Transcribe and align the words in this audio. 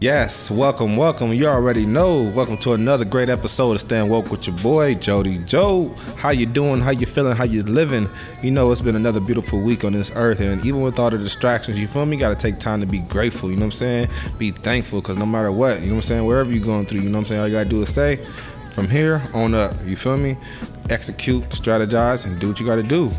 Yes, 0.00 0.50
welcome, 0.50 0.96
welcome. 0.96 1.30
You 1.34 1.46
already 1.46 1.84
know. 1.84 2.22
Welcome 2.22 2.56
to 2.60 2.72
another 2.72 3.04
great 3.04 3.28
episode 3.28 3.72
of 3.72 3.80
Stand 3.80 4.08
Woke 4.08 4.30
with 4.30 4.46
your 4.46 4.56
boy 4.56 4.94
Jody 4.94 5.36
Joe. 5.40 5.94
How 6.16 6.30
you 6.30 6.46
doing? 6.46 6.80
How 6.80 6.90
you 6.90 7.04
feeling? 7.04 7.36
How 7.36 7.44
you 7.44 7.62
living? 7.62 8.08
You 8.42 8.50
know 8.50 8.72
it's 8.72 8.80
been 8.80 8.96
another 8.96 9.20
beautiful 9.20 9.60
week 9.60 9.84
on 9.84 9.92
this 9.92 10.10
earth, 10.14 10.40
and 10.40 10.64
even 10.64 10.80
with 10.80 10.98
all 10.98 11.10
the 11.10 11.18
distractions, 11.18 11.78
you 11.78 11.86
feel 11.86 12.06
me? 12.06 12.16
Got 12.16 12.30
to 12.30 12.34
take 12.34 12.58
time 12.58 12.80
to 12.80 12.86
be 12.86 13.00
grateful. 13.00 13.50
You 13.50 13.56
know 13.56 13.66
what 13.66 13.74
I'm 13.74 13.78
saying? 13.78 14.08
Be 14.38 14.52
thankful, 14.52 15.02
cause 15.02 15.18
no 15.18 15.26
matter 15.26 15.52
what, 15.52 15.82
you 15.82 15.88
know 15.88 15.96
what 15.96 16.04
I'm 16.04 16.08
saying. 16.08 16.24
Wherever 16.24 16.50
you're 16.50 16.64
going 16.64 16.86
through, 16.86 17.02
you 17.02 17.10
know 17.10 17.18
what 17.18 17.24
I'm 17.24 17.28
saying. 17.28 17.40
All 17.42 17.48
you 17.48 17.52
gotta 17.52 17.68
do 17.68 17.82
is 17.82 17.92
say, 17.92 18.24
from 18.72 18.88
here 18.88 19.22
on 19.34 19.52
up. 19.52 19.74
You 19.84 19.96
feel 19.96 20.16
me? 20.16 20.38
Execute, 20.90 21.44
strategize, 21.50 22.26
and 22.26 22.38
do 22.38 22.48
what 22.48 22.60
you 22.60 22.66
got 22.66 22.76
to 22.76 22.82
do. 22.82 23.10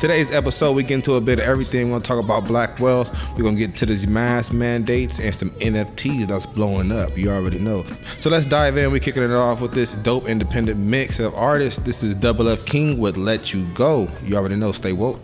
Today's 0.00 0.32
episode, 0.32 0.72
we 0.72 0.82
get 0.82 0.96
into 0.96 1.14
a 1.14 1.20
bit 1.20 1.38
of 1.38 1.44
everything. 1.44 1.86
We're 1.86 1.98
going 1.98 2.02
to 2.02 2.08
talk 2.08 2.18
about 2.18 2.44
black 2.46 2.80
wealth. 2.80 3.12
We're 3.36 3.42
going 3.42 3.56
to 3.56 3.66
get 3.66 3.76
to 3.76 3.86
these 3.86 4.06
mass 4.06 4.52
mandates 4.52 5.20
and 5.20 5.34
some 5.34 5.50
NFTs 5.50 6.26
that's 6.28 6.46
blowing 6.46 6.90
up. 6.90 7.16
You 7.16 7.30
already 7.30 7.58
know. 7.58 7.84
So 8.18 8.30
let's 8.30 8.46
dive 8.46 8.76
in. 8.76 8.90
We're 8.90 9.00
kicking 9.00 9.22
it 9.22 9.30
off 9.30 9.60
with 9.60 9.72
this 9.72 9.92
dope 9.92 10.28
independent 10.28 10.78
mix 10.78 11.20
of 11.20 11.34
artists. 11.34 11.84
This 11.84 12.02
is 12.02 12.14
Double 12.14 12.48
F 12.48 12.64
King 12.64 12.98
with 12.98 13.16
Let 13.16 13.52
You 13.52 13.66
Go. 13.74 14.08
You 14.24 14.36
already 14.36 14.56
know. 14.56 14.72
Stay 14.72 14.92
woke. 14.92 15.20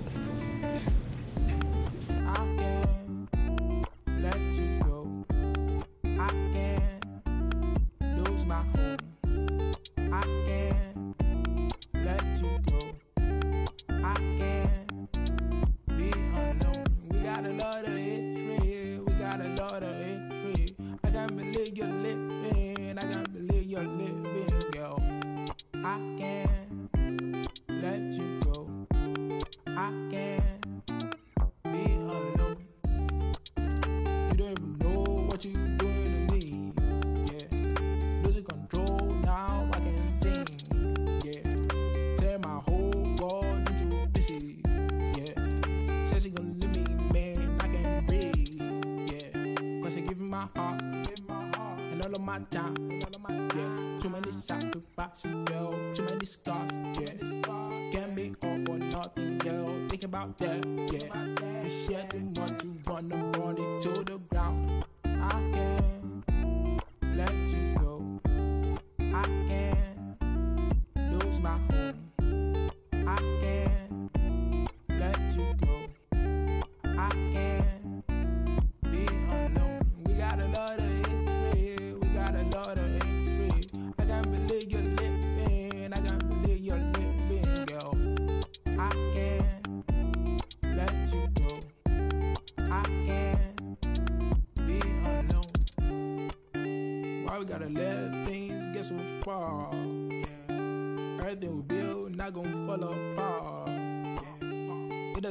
my 50.54 50.60
heart, 50.60 50.82
and 50.82 52.04
all 52.04 52.12
of 52.12 52.20
my 52.20 52.38
time, 52.50 52.74
yeah. 52.90 53.98
Too 53.98 54.10
many 54.10 54.30
sacrifices, 54.30 55.34
yo. 55.50 55.94
Too 55.94 56.04
many 56.04 56.26
scars, 56.26 56.72
yeah. 57.00 57.90
Can't 57.92 58.14
be 58.14 58.34
all 58.44 58.58
for 58.64 58.78
nothing, 58.78 59.40
yo. 59.44 59.86
Think 59.88 60.04
about 60.04 60.36
that, 60.38 60.66
yeah. 60.92 61.68
Shit, 61.68 62.14
you 62.14 62.30
want 62.36 62.58
to 62.58 62.66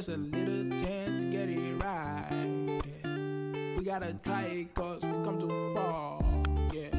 just 0.04 0.08
a 0.08 0.16
little 0.16 0.68
chance 0.80 1.16
to 1.16 1.24
get 1.30 1.48
it 1.48 1.82
right. 1.82 2.26
Yeah. 2.84 3.76
We 3.78 3.84
gotta 3.84 4.12
try 4.24 4.42
it 4.42 4.74
cause 4.74 5.00
we 5.02 5.12
come 5.24 5.38
too 5.38 5.72
far. 5.72 6.18
Yeah, 6.74 6.90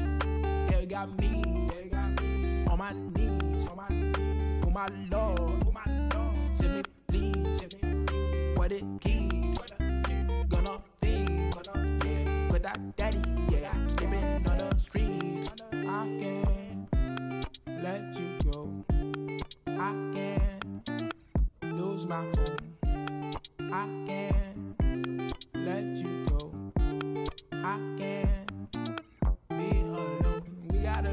yeah, 0.70 0.84
got 0.86 1.20
me, 1.20 1.42
yeah, 1.44 1.88
got 1.92 2.22
me. 2.22 2.64
On 2.70 2.78
my 2.78 2.92
knees, 3.14 3.68
on 3.68 3.76
my 3.76 3.88
knees. 3.90 4.64
Oh 4.66 4.70
my 4.70 4.88
Lord, 5.12 5.25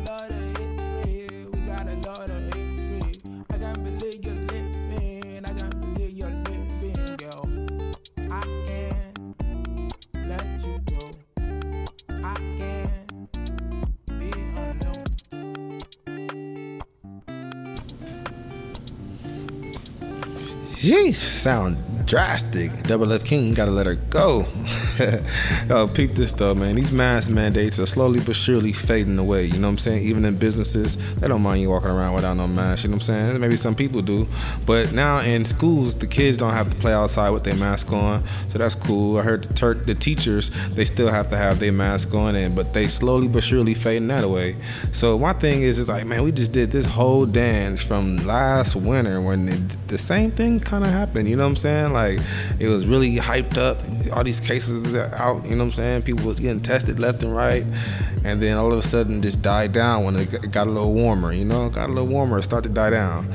lot 0.05 0.29
of 0.31 0.57
hatred. 0.57 1.55
We 1.55 1.61
got 1.61 1.87
a 1.87 1.95
lot 2.07 2.29
of 2.29 2.53
hatred. 2.53 3.17
I 3.51 3.57
can't 3.57 3.83
believe 3.83 4.25
you're 4.25 4.35
living. 4.35 5.45
I 5.45 5.47
can't 5.53 5.79
believe 5.81 6.13
you're 6.17 6.29
living, 6.29 7.15
girl. 7.17 7.45
I 8.31 8.41
can't 8.65 9.17
let 10.27 10.45
you 10.65 10.79
go. 10.91 11.03
I 12.23 12.35
can't 12.59 13.09
be 14.19 14.31
alone. 14.57 15.79
Jeez, 20.83 21.15
sound 21.15 21.77
drastic. 22.05 22.83
Double 22.83 23.11
F 23.13 23.23
King 23.23 23.53
gotta 23.53 23.71
let 23.71 23.85
her 23.85 23.95
go. 23.95 24.45
Yo, 25.69 25.87
peep 25.87 26.15
this 26.15 26.33
though, 26.33 26.53
man. 26.53 26.75
These 26.75 26.91
mask 26.91 27.31
mandates 27.31 27.79
are 27.79 27.85
slowly 27.85 28.19
but 28.19 28.35
surely 28.35 28.73
fading 28.73 29.17
away. 29.17 29.45
You 29.45 29.59
know 29.59 29.67
what 29.67 29.73
I'm 29.73 29.77
saying? 29.77 30.03
Even 30.03 30.25
in 30.25 30.37
businesses, 30.37 30.97
they 31.15 31.27
don't 31.27 31.41
mind 31.41 31.61
you 31.61 31.69
walking 31.69 31.89
around 31.89 32.15
without 32.15 32.35
no 32.35 32.47
mask. 32.47 32.83
You 32.83 32.89
know 32.89 32.95
what 32.97 33.09
I'm 33.09 33.29
saying? 33.29 33.39
Maybe 33.39 33.57
some 33.57 33.75
people 33.75 34.01
do, 34.01 34.27
but 34.65 34.91
now 34.91 35.19
in 35.19 35.45
schools, 35.45 35.95
the 35.95 36.07
kids 36.07 36.37
don't 36.37 36.53
have 36.53 36.69
to 36.69 36.77
play 36.77 36.93
outside 36.93 37.29
with 37.29 37.43
their 37.43 37.55
mask 37.55 37.91
on, 37.91 38.23
so 38.49 38.57
that's 38.57 38.75
cool. 38.75 39.17
I 39.17 39.23
heard 39.23 39.45
the, 39.45 39.53
ter- 39.53 39.73
the 39.73 39.95
teachers 39.95 40.51
they 40.69 40.85
still 40.85 41.09
have 41.09 41.29
to 41.29 41.37
have 41.37 41.59
their 41.59 41.71
mask 41.71 42.13
on, 42.13 42.35
and 42.35 42.55
but 42.55 42.73
they 42.73 42.87
slowly 42.87 43.27
but 43.27 43.43
surely 43.43 43.73
fading 43.73 44.07
that 44.09 44.23
away. 44.23 44.55
So 44.91 45.17
my 45.17 45.33
thing 45.33 45.63
is, 45.63 45.79
is 45.79 45.87
like, 45.87 46.05
man, 46.05 46.23
we 46.23 46.31
just 46.31 46.51
did 46.51 46.71
this 46.71 46.85
whole 46.85 47.25
dance 47.25 47.81
from 47.81 48.17
last 48.17 48.75
winter 48.75 49.21
when 49.21 49.49
it, 49.49 49.87
the 49.87 49.97
same 49.97 50.31
thing 50.31 50.59
kind 50.59 50.83
of 50.83 50.91
happened. 50.91 51.29
You 51.29 51.35
know 51.35 51.43
what 51.43 51.49
I'm 51.49 51.55
saying? 51.55 51.92
Like 51.93 52.19
it 52.59 52.67
was 52.67 52.85
really 52.85 53.15
hyped 53.15 53.57
up. 53.57 53.77
All 54.11 54.23
these 54.23 54.39
cases 54.39 54.95
out. 54.95 55.45
You 55.45 55.51
know 55.51 55.63
what 55.63 55.71
I'm 55.71 55.71
saying? 55.71 56.01
People 56.03 56.27
was 56.27 56.39
getting 56.39 56.61
tested 56.61 56.99
left 56.99 57.23
and 57.23 57.35
right, 57.35 57.65
and 58.23 58.41
then 58.41 58.57
all 58.57 58.71
of 58.71 58.79
a 58.79 58.87
sudden 58.87 59.21
just 59.21 59.41
died 59.41 59.71
down 59.73 60.03
when 60.03 60.15
it 60.15 60.51
got 60.51 60.67
a 60.67 60.71
little 60.71 60.93
warmer. 60.93 61.31
You 61.31 61.45
know, 61.45 61.69
got 61.69 61.89
a 61.89 61.93
little 61.93 62.07
warmer, 62.07 62.39
it 62.39 62.43
started 62.43 62.69
to 62.69 62.73
die 62.73 62.89
down, 62.89 63.31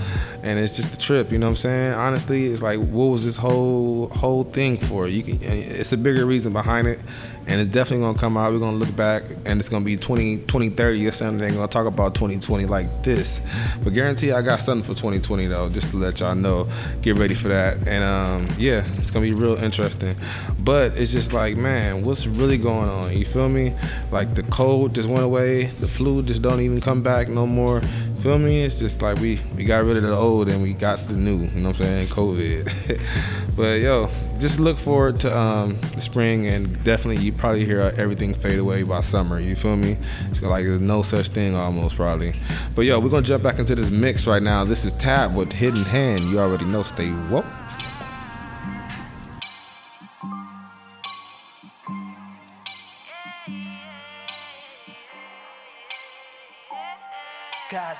and 0.48 0.58
it's 0.58 0.74
just 0.74 0.94
a 0.94 0.98
trip. 0.98 1.30
You 1.30 1.38
know 1.38 1.46
what 1.46 1.50
I'm 1.50 1.56
saying? 1.56 1.92
Honestly, 1.92 2.46
it's 2.46 2.62
like 2.62 2.78
what 2.78 3.06
was 3.06 3.24
this 3.24 3.36
whole 3.36 4.08
whole 4.08 4.44
thing 4.44 4.78
for? 4.78 5.06
You 5.06 5.22
can, 5.22 5.38
it's 5.42 5.92
a 5.92 5.96
bigger 5.98 6.24
reason 6.24 6.54
behind 6.54 6.88
it, 6.88 6.98
and 7.46 7.60
it's 7.60 7.70
definitely 7.70 8.06
gonna 8.06 8.18
come 8.18 8.38
out. 8.38 8.50
We're 8.52 8.58
gonna 8.58 8.78
look 8.78 8.94
back, 8.96 9.24
and 9.44 9.60
it's 9.60 9.68
gonna 9.68 9.84
be 9.84 9.98
20, 9.98 10.38
2030 10.38 11.06
or 11.06 11.10
something. 11.10 11.38
They're 11.38 11.50
gonna 11.50 11.68
talk 11.68 11.86
about 11.86 12.14
2020 12.14 12.64
like 12.64 12.86
this. 13.02 13.42
But 13.84 13.92
guarantee 13.92 14.32
I 14.32 14.40
got 14.40 14.62
something 14.62 14.84
for 14.84 14.98
2020 14.98 15.46
though, 15.48 15.68
just 15.68 15.90
to 15.90 15.98
let 15.98 16.20
y'all 16.20 16.34
know. 16.34 16.66
Get 17.02 17.16
ready 17.16 17.34
for 17.34 17.48
that, 17.48 17.86
and 17.86 18.02
um, 18.02 18.48
yeah, 18.58 18.86
it's 18.96 19.10
gonna 19.10 19.26
be 19.26 19.34
real 19.34 19.62
interesting. 19.62 20.16
But 20.60 20.96
it's 20.96 21.12
just 21.12 21.34
like, 21.34 21.58
man, 21.58 22.04
what's 22.04 22.26
really 22.26 22.56
going 22.56 22.88
on? 22.88 23.14
You 23.14 23.26
feel 23.26 23.50
me? 23.50 23.74
Like 24.10 24.34
the 24.34 24.44
cold 24.44 24.94
just 24.94 25.10
went 25.10 25.24
away, 25.24 25.66
the 25.66 25.88
flu 25.88 26.22
just 26.22 26.40
don't 26.40 26.60
even 26.60 26.80
come 26.80 27.02
back 27.02 27.28
no 27.28 27.46
more. 27.46 27.82
Feel 28.22 28.40
me? 28.40 28.64
It's 28.64 28.80
just 28.80 29.00
like 29.00 29.18
we 29.18 29.38
we 29.54 29.64
got 29.64 29.84
rid 29.84 29.96
of 29.96 30.02
the 30.02 30.16
old 30.16 30.48
and 30.48 30.60
we 30.60 30.74
got 30.74 30.98
the 31.06 31.14
new. 31.14 31.38
You 31.38 31.60
know 31.60 31.68
what 31.68 31.80
I'm 31.80 31.86
saying? 31.86 32.06
COVID. 32.08 33.00
but 33.56 33.80
yo, 33.80 34.10
just 34.40 34.58
look 34.58 34.76
forward 34.76 35.20
to 35.20 35.38
um, 35.38 35.80
the 35.94 36.00
spring 36.00 36.48
and 36.48 36.82
definitely 36.82 37.22
you 37.24 37.32
probably 37.32 37.64
hear 37.64 37.80
everything 37.96 38.34
fade 38.34 38.58
away 38.58 38.82
by 38.82 39.02
summer. 39.02 39.38
You 39.38 39.54
feel 39.54 39.76
me? 39.76 39.96
It's 40.30 40.42
like 40.42 40.64
there's 40.64 40.80
no 40.80 41.02
such 41.02 41.28
thing 41.28 41.54
almost 41.54 41.94
probably. 41.94 42.34
But 42.74 42.82
yo, 42.86 42.98
we're 42.98 43.08
gonna 43.08 43.22
jump 43.22 43.44
back 43.44 43.60
into 43.60 43.76
this 43.76 43.90
mix 43.90 44.26
right 44.26 44.42
now. 44.42 44.64
This 44.64 44.84
is 44.84 44.92
Tab 44.94 45.36
with 45.36 45.52
Hidden 45.52 45.84
Hand. 45.84 46.28
You 46.28 46.40
already 46.40 46.64
know. 46.64 46.82
Stay 46.82 47.12
woke. 47.30 47.44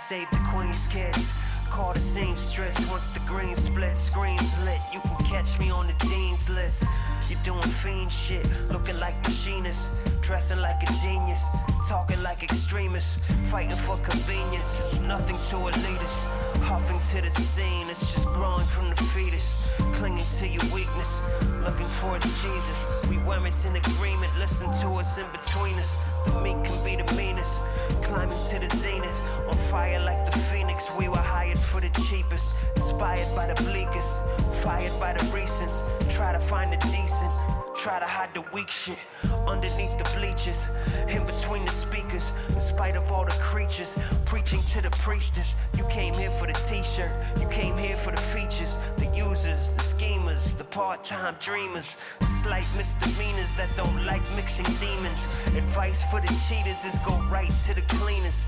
Save 0.08 0.31
the 0.31 0.40
Queen's 0.50 0.87
kids. 0.87 1.31
Call 1.69 1.93
the 1.93 2.00
seamstress 2.00 2.78
once 2.90 3.12
the 3.12 3.20
green 3.26 3.55
split, 3.55 3.94
screens 3.94 4.58
lit. 4.64 4.81
You 4.90 5.00
can 5.00 5.16
catch 5.26 5.58
me 5.58 5.70
on 5.70 5.87
the 5.87 6.06
dean's 6.06 6.49
list. 6.49 6.84
You're 7.28 7.38
doing 7.43 7.69
fiend 7.82 8.10
shit, 8.10 8.46
looking 8.70 8.99
like 9.00 9.22
machinists, 9.22 9.94
dressing 10.23 10.59
like 10.59 10.82
a 10.82 10.93
genius, 11.03 11.44
talking 11.88 12.23
like 12.23 12.43
extremists, 12.43 13.20
fighting 13.44 13.76
for 13.76 13.97
convenience. 13.99 14.79
It's 14.81 15.00
nothing 15.00 15.37
to 15.37 15.56
elitists, 15.70 16.25
huffing 16.62 17.00
to 17.12 17.23
the 17.23 17.31
scene. 17.31 17.88
It's 17.88 18.12
just 18.12 18.26
growing 18.29 18.67
from 18.67 18.91
the 18.91 18.97
fetus, 18.97 19.55
clinging 19.94 20.25
to 20.38 20.49
your 20.49 20.65
weakness, 20.75 21.20
looking 21.65 21.87
for 21.87 22.17
its 22.17 22.26
Jesus. 22.43 22.87
We 23.09 23.19
weren't 23.19 23.65
in 23.65 23.76
agreement, 23.76 24.32
listen 24.38 24.67
to 24.82 24.88
us 25.00 25.19
in 25.19 25.26
between 25.32 25.79
us. 25.79 25.97
The 26.26 26.41
meek 26.41 26.62
can 26.64 26.85
be 26.85 26.97
the 26.97 27.11
meanest, 27.14 27.61
climbing 28.03 28.37
to 28.50 28.59
the 28.59 28.76
zenith, 28.76 29.21
on 29.49 29.56
fire 29.56 30.00
like 30.00 30.31
the 30.31 30.38
phoenix. 30.38 30.91
We 30.99 31.09
were 31.09 31.17
hired 31.17 31.59
for 31.59 31.81
the 31.81 31.91
cheapest, 32.09 32.56
inspired 32.76 33.35
by 33.35 33.53
the 33.53 33.62
bleakest, 33.62 34.19
fired 34.62 34.93
by 35.00 35.12
the 35.14 35.21
recents. 35.31 35.79
Try 36.14 36.32
to 36.32 36.41
find 36.41 36.73
the 36.73 36.79
decent. 36.88 37.32
Try 37.78 38.00
to 38.00 38.06
hide 38.06 38.34
the 38.34 38.42
weak 38.52 38.69
shit 38.69 38.98
underneath 39.46 39.96
the 39.98 40.04
bleachers, 40.19 40.66
in 41.08 41.25
between 41.25 41.64
the 41.64 41.70
speakers. 41.70 42.32
In 42.48 42.58
spite 42.58 42.96
of 42.96 43.12
all 43.12 43.25
the 43.25 43.38
creatures 43.40 43.96
preaching 44.26 44.60
to 44.72 44.82
the 44.82 44.90
priestess, 44.90 45.54
you 45.76 45.84
came 45.84 46.12
here 46.14 46.30
for 46.30 46.48
the 46.48 46.54
t-shirt, 46.54 47.12
you 47.40 47.46
came 47.48 47.76
here 47.76 47.96
for 47.96 48.10
the 48.10 48.20
features, 48.20 48.78
the 48.96 49.06
users, 49.14 49.72
the 49.75 49.82
schemers, 49.82 50.54
the 50.54 50.64
part-time 50.64 51.36
dreamers, 51.38 51.96
the 52.19 52.26
slight 52.26 52.66
misdemeanors 52.76 53.54
that 53.54 53.69
don't 53.76 54.04
like 54.04 54.22
mixing 54.34 54.66
demons. 54.80 55.25
Advice 55.56 56.02
for 56.10 56.20
the 56.20 56.34
cheaters 56.48 56.84
is 56.84 56.98
go 57.06 57.16
right 57.30 57.52
to 57.66 57.75
the 57.76 57.82
cleaners. 57.96 58.44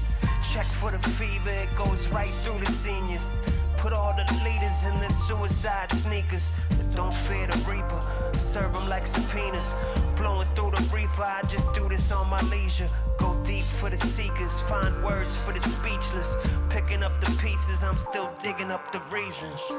Check 0.53 0.67
for 0.67 0.91
the 0.91 0.99
fever, 0.99 1.51
it 1.51 1.69
goes 1.77 2.09
right 2.09 2.35
through 2.43 2.59
the 2.59 2.73
seniors. 2.73 3.37
Put 3.81 3.95
all 3.95 4.13
the 4.13 4.27
leaders 4.45 4.85
in 4.85 4.95
their 5.01 5.09
suicide 5.09 5.91
sneakers. 5.93 6.51
But 6.69 6.95
don't 6.95 7.15
fear 7.15 7.47
the 7.47 7.57
reaper. 7.61 8.03
Serve 8.39 8.75
them 8.75 8.87
like 8.91 9.07
subpoenas. 9.07 9.73
Blowing 10.17 10.47
through 10.55 10.73
the 10.73 10.83
reefer, 10.95 11.23
I 11.23 11.41
just 11.49 11.73
do 11.73 11.89
this 11.89 12.13
on 12.13 12.29
my 12.29 12.43
leisure. 12.43 12.91
Go 13.17 13.35
deep 13.43 13.65
for 13.65 13.89
the 13.89 13.97
seekers. 13.97 14.61
Find 14.69 15.03
words 15.03 15.35
for 15.35 15.53
the 15.53 15.61
speechless. 15.61 16.37
Picking 16.69 17.03
up 17.03 17.19
the 17.23 17.31
pieces, 17.43 17.83
I'm 17.83 17.97
still 17.97 18.31
digging 18.43 18.71
up 18.71 18.93
the 18.93 19.01
reasons. 19.11 19.73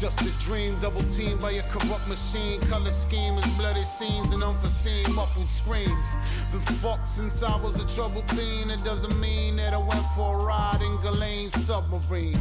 Just 0.00 0.22
a 0.22 0.30
dream, 0.38 0.78
double 0.78 1.02
teamed 1.02 1.42
by 1.42 1.50
a 1.50 1.62
corrupt 1.64 2.08
machine. 2.08 2.58
Color 2.70 2.90
scheme 2.90 3.36
is 3.36 3.44
bloody 3.58 3.84
scenes 3.84 4.32
and 4.32 4.42
unforeseen 4.42 5.12
muffled 5.12 5.50
screams. 5.50 6.06
Been 6.50 6.60
fucked 6.60 7.06
since 7.06 7.42
I 7.42 7.54
was 7.60 7.78
a 7.78 7.86
troubled 7.94 8.26
teen. 8.28 8.70
It 8.70 8.82
doesn't 8.82 9.20
mean 9.20 9.56
that 9.56 9.74
I 9.74 9.76
went 9.76 10.06
for 10.16 10.40
a 10.40 10.42
ride 10.42 10.80
in 10.80 10.96
Ghislaine's 11.02 11.52
submarine. 11.66 12.38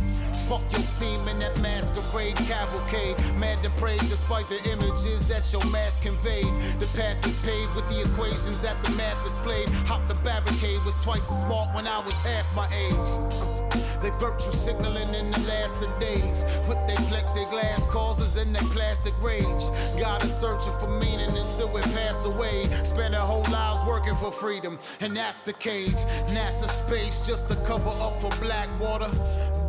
Fuck 0.47 0.61
your 0.71 0.88
team 0.97 1.27
in 1.27 1.38
that 1.39 1.59
masquerade 1.59 2.38
cavalcade. 2.38 3.17
Mad 3.35 3.61
depraved 3.61 4.07
despite 4.07 4.47
the 4.47 4.63
images 4.71 5.27
that 5.27 5.51
your 5.51 5.65
mask 5.65 6.01
conveyed. 6.01 6.47
The 6.79 6.88
path 6.95 7.27
is 7.27 7.38
paved 7.39 7.75
with 7.75 7.89
the 7.89 8.03
equations 8.03 8.61
that 8.61 8.81
the 8.83 8.91
math 8.91 9.21
displayed. 9.25 9.67
Hop 9.85 10.07
the 10.07 10.15
barricade 10.23 10.81
was 10.85 10.95
twice 11.00 11.23
as 11.23 11.41
smart 11.41 11.75
when 11.75 11.88
I 11.88 12.00
was 12.06 12.21
half 12.21 12.47
my 12.56 12.69
age. 12.73 13.59
They 14.01 14.11
virtue 14.11 14.53
signaling 14.53 15.13
in 15.13 15.29
the 15.29 15.39
last 15.39 15.83
of 15.83 16.00
days 16.00 16.45
with 16.69 16.79
their 16.88 17.03
plexiglass 17.50 17.88
causes 17.90 18.36
in 18.36 18.54
that 18.54 18.63
plastic 18.66 19.13
rage. 19.22 19.63
God 20.00 20.24
is 20.24 20.34
searching 20.34 20.74
for 20.80 20.88
meaning 21.00 21.30
until 21.30 21.69
we 21.69 21.81
pass 21.81 22.25
away. 22.25 22.68
Spend 22.84 23.16
our 23.16 23.25
whole 23.25 23.50
lives 23.51 23.86
working 23.88 24.16
for 24.16 24.31
freedom, 24.31 24.80
and 25.00 25.16
that's 25.16 25.42
the 25.42 25.54
cage. 25.54 25.96
NASA 26.28 26.68
space 26.68 27.22
just 27.22 27.48
to 27.50 27.56
cover 27.57 27.90
up 27.90 28.22
for 28.22 28.30
black 28.42 28.69
water. 28.80 29.10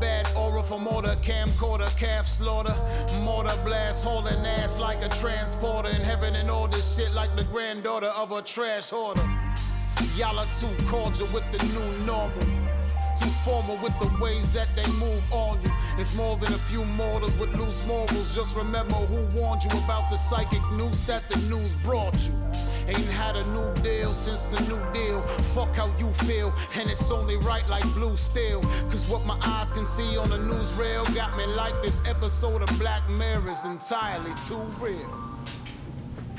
Bad 0.00 0.26
aura 0.36 0.62
for 0.62 0.78
mortar, 0.78 1.16
camcorder, 1.22 1.94
calf 1.98 2.26
slaughter. 2.26 2.74
Mortar 3.22 3.58
blast, 3.64 4.04
hauling 4.04 4.46
ass 4.58 4.80
like 4.80 5.02
a 5.04 5.08
transporter. 5.16 5.90
In 5.90 6.02
heaven 6.02 6.34
and 6.36 6.50
all 6.50 6.68
this 6.68 6.96
shit 6.96 7.12
like 7.14 7.34
the 7.36 7.44
granddaughter 7.44 8.12
of 8.16 8.32
a 8.32 8.42
trash 8.42 8.90
hoarder. 8.90 9.22
Y'all 10.16 10.38
are 10.38 10.46
too 10.54 10.74
cordial 10.86 11.26
with 11.32 11.50
the 11.52 11.62
new 11.66 12.04
normal 12.06 12.60
too 13.20 13.30
formal 13.44 13.76
with 13.82 13.92
the 14.00 14.10
ways 14.22 14.50
that 14.52 14.68
they 14.74 14.86
move 14.92 15.22
on 15.32 15.60
you. 15.62 15.70
It's 16.00 16.14
more 16.14 16.38
than 16.38 16.54
a 16.54 16.58
few 16.58 16.82
mortals 16.82 17.36
with 17.36 17.54
loose 17.58 17.86
morals. 17.86 18.34
Just 18.34 18.56
remember 18.56 18.94
who 18.94 19.38
warned 19.38 19.62
you 19.62 19.70
about 19.84 20.08
the 20.08 20.16
psychic 20.16 20.62
news 20.72 21.04
that 21.04 21.28
the 21.28 21.36
news 21.40 21.74
brought 21.84 22.14
you. 22.20 22.32
Ain't 22.88 23.04
had 23.04 23.36
a 23.36 23.44
new 23.48 23.74
deal 23.82 24.14
since 24.14 24.46
the 24.46 24.60
new 24.60 24.82
deal. 24.94 25.20
Fuck 25.52 25.76
how 25.76 25.94
you 25.98 26.10
feel, 26.24 26.54
and 26.74 26.88
it's 26.88 27.10
only 27.10 27.36
right 27.36 27.68
like 27.68 27.84
blue 27.92 28.16
steel. 28.16 28.62
Cause 28.90 29.10
what 29.10 29.26
my 29.26 29.38
eyes 29.42 29.70
can 29.74 29.84
see 29.84 30.16
on 30.16 30.30
the 30.30 30.38
newsreel 30.38 31.04
got 31.14 31.36
me 31.36 31.44
like 31.44 31.74
this 31.82 32.00
episode 32.08 32.62
of 32.62 32.78
Black 32.78 33.06
Mirror 33.10 33.50
is 33.50 33.66
entirely 33.66 34.32
too 34.48 34.62
real. 34.80 35.30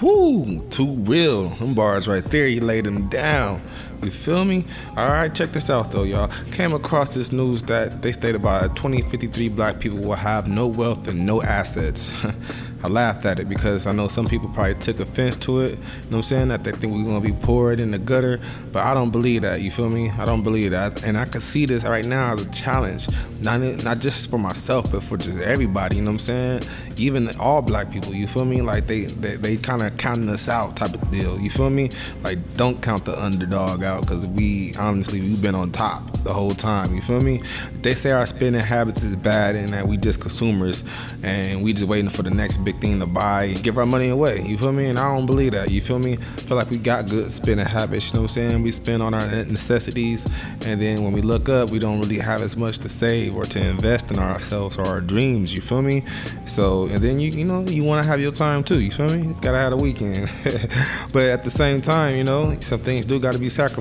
Woo, 0.02 0.68
too 0.69 0.96
real. 1.04 1.50
Them 1.50 1.75
bars 1.75 2.08
right 2.08 2.25
there, 2.31 2.48
he 2.48 2.60
laid 2.60 2.86
them 2.86 3.08
down. 3.10 3.62
You 4.03 4.09
feel 4.09 4.45
me? 4.45 4.65
All 4.98 5.09
right, 5.09 5.33
check 5.33 5.51
this 5.51 5.69
out 5.69 5.92
though, 5.92 6.03
y'all. 6.03 6.27
Came 6.51 6.74
across 6.74 7.13
this 7.13 7.31
news 7.31 7.62
that 7.63 8.01
they 8.01 8.12
stated 8.12 8.38
about 8.38 8.75
2053 8.75 9.50
black 9.50 9.80
people 9.80 10.00
will 10.00 10.15
have 10.15 10.48
no 10.48 10.65
wealth 10.65 11.07
and 11.07 11.24
no 11.24 11.42
assets. 11.44 12.12
I 12.83 12.88
laughed 12.88 13.25
at 13.25 13.39
it 13.39 13.48
because 13.48 13.86
I 13.86 13.92
know 13.92 14.07
some 14.07 14.25
people 14.27 14.50
probably 14.50 14.74
took 14.74 15.00
offense 15.00 15.36
to 15.38 15.59
it. 15.59 15.71
You 15.71 15.75
know 15.75 15.83
what 15.83 16.18
I'm 16.18 16.24
saying? 16.24 16.48
That 16.48 16.63
they 16.63 16.71
think 16.71 16.94
we're 16.94 17.06
gonna 17.06 17.21
be 17.21 17.31
poured 17.31 17.80
in 17.80 17.92
the 17.92 18.00
gutter, 18.00 18.39
but 18.71 18.83
I 18.83 18.95
don't 18.95 19.12
believe 19.12 19.44
that. 19.44 19.62
You 19.62 19.69
feel 19.69 19.89
me? 19.89 20.09
I 20.09 20.25
don't 20.25 20.42
believe 20.42 20.71
that, 20.71 21.03
and 21.03 21.15
I 21.15 21.25
can 21.25 21.42
see 21.42 21.68
this 21.68 21.83
right 21.83 22.06
now 22.06 22.33
as 22.33 22.42
a 22.42 22.50
challenge, 22.50 23.07
not 23.39 23.59
not 23.59 24.00
just 24.00 24.31
for 24.31 24.39
myself, 24.39 24.92
but 24.92 25.03
for 25.03 25.18
just 25.18 25.38
everybody. 25.38 25.98
You 25.98 26.01
know 26.01 26.12
what 26.12 26.27
I'm 26.27 26.62
saying? 26.62 26.63
Even 26.98 27.30
all 27.39 27.62
black 27.62 27.92
people. 27.92 28.15
You 28.15 28.25
feel 28.25 28.45
me? 28.45 28.62
Like 28.63 28.88
they 28.88 29.01
they, 29.01 29.36
they 29.36 29.57
kind 29.57 29.84
of 29.84 29.96
counting 29.98 30.29
us 30.29 30.50
out 30.50 30.75
type 30.75 30.96
of 30.96 31.12
deal. 31.12 31.39
You 31.39 31.51
feel 31.51 31.70
me? 31.70 31.91
Like 32.24 32.58
don't 32.58 32.81
count 32.81 33.05
the 33.05 33.22
underdog 33.22 33.84
out 33.84 33.90
because 34.00 34.25
we 34.25 34.74
honestly 34.79 35.19
we've 35.21 35.41
been 35.41 35.55
on 35.55 35.71
top 35.71 36.12
the 36.24 36.33
whole 36.33 36.55
time. 36.55 36.95
You 36.95 37.01
feel 37.01 37.21
me? 37.21 37.43
They 37.81 37.93
say 37.93 38.12
our 38.12 38.25
spending 38.25 38.62
habits 38.62 39.03
is 39.03 39.15
bad 39.15 39.55
and 39.55 39.74
that 39.74 39.88
we 39.88 39.98
just 39.98 40.19
consumers 40.19 40.83
and 41.21 41.63
we 41.63 41.74
just 41.74 41.88
waiting 41.88 42.10
for 42.10 42.24
the 42.24 42.31
next 42.31 42.57
big 42.57 42.71
big 42.71 42.81
thing 42.81 43.00
to 43.00 43.05
buy 43.05 43.43
and 43.45 43.63
give 43.63 43.77
our 43.77 43.86
money 43.86 44.10
away. 44.10 44.41
You 44.41 44.57
feel 44.57 44.71
me? 44.71 44.86
And 44.86 44.98
I 44.98 45.15
don't 45.15 45.25
believe 45.25 45.51
that. 45.51 45.69
You 45.71 45.81
feel 45.81 46.00
me? 46.00 46.13
I 46.13 46.41
feel 46.41 46.57
like 46.57 46.69
we 46.69 46.77
got 46.77 47.10
good 47.10 47.31
spending 47.31 47.65
habits. 47.65 48.07
You 48.07 48.13
know 48.15 48.21
what 48.24 48.31
I'm 48.31 48.36
saying? 48.36 48.63
We 48.63 48.71
spend 48.71 49.03
on 49.03 49.13
our 49.13 49.27
necessities, 49.27 50.25
and 50.62 50.81
then 50.81 51.03
when 51.03 51.12
we 51.12 51.21
look 51.21 51.50
up, 51.50 51.69
we 51.69 51.79
don't 51.79 52.00
really 52.00 52.19
have 52.19 52.41
as 52.41 52.55
much 52.55 52.79
to 52.79 52.89
save 52.89 53.36
or 53.36 53.45
to 53.45 53.60
invest 53.60 54.12
in 54.12 54.19
ourselves 54.19 54.77
or 54.77 54.86
our 54.86 55.01
dreams. 55.01 55.53
You 55.53 55.62
feel 55.62 55.81
me? 55.81 56.03
So, 56.45 56.86
and 56.86 57.03
then 57.03 57.19
you 57.19 57.31
you 57.31 57.45
know 57.45 57.62
you 57.62 57.83
want 57.83 58.03
to 58.03 58.07
have 58.07 58.21
your 58.21 58.31
time 58.31 58.63
too. 58.63 58.79
You 58.79 58.91
feel 58.91 59.15
me? 59.15 59.36
Gotta 59.41 59.57
have 59.57 59.74
a 59.74 59.77
weekend, 59.77 60.29
but 61.12 61.24
at 61.24 61.43
the 61.43 61.51
same 61.51 61.81
time, 61.81 62.15
you 62.15 62.24
know 62.24 62.57
some 62.62 62.79
things 62.79 63.05
do 63.05 63.19
got 63.19 63.33
to 63.33 63.39
be 63.39 63.50
sacrificed 63.50 63.81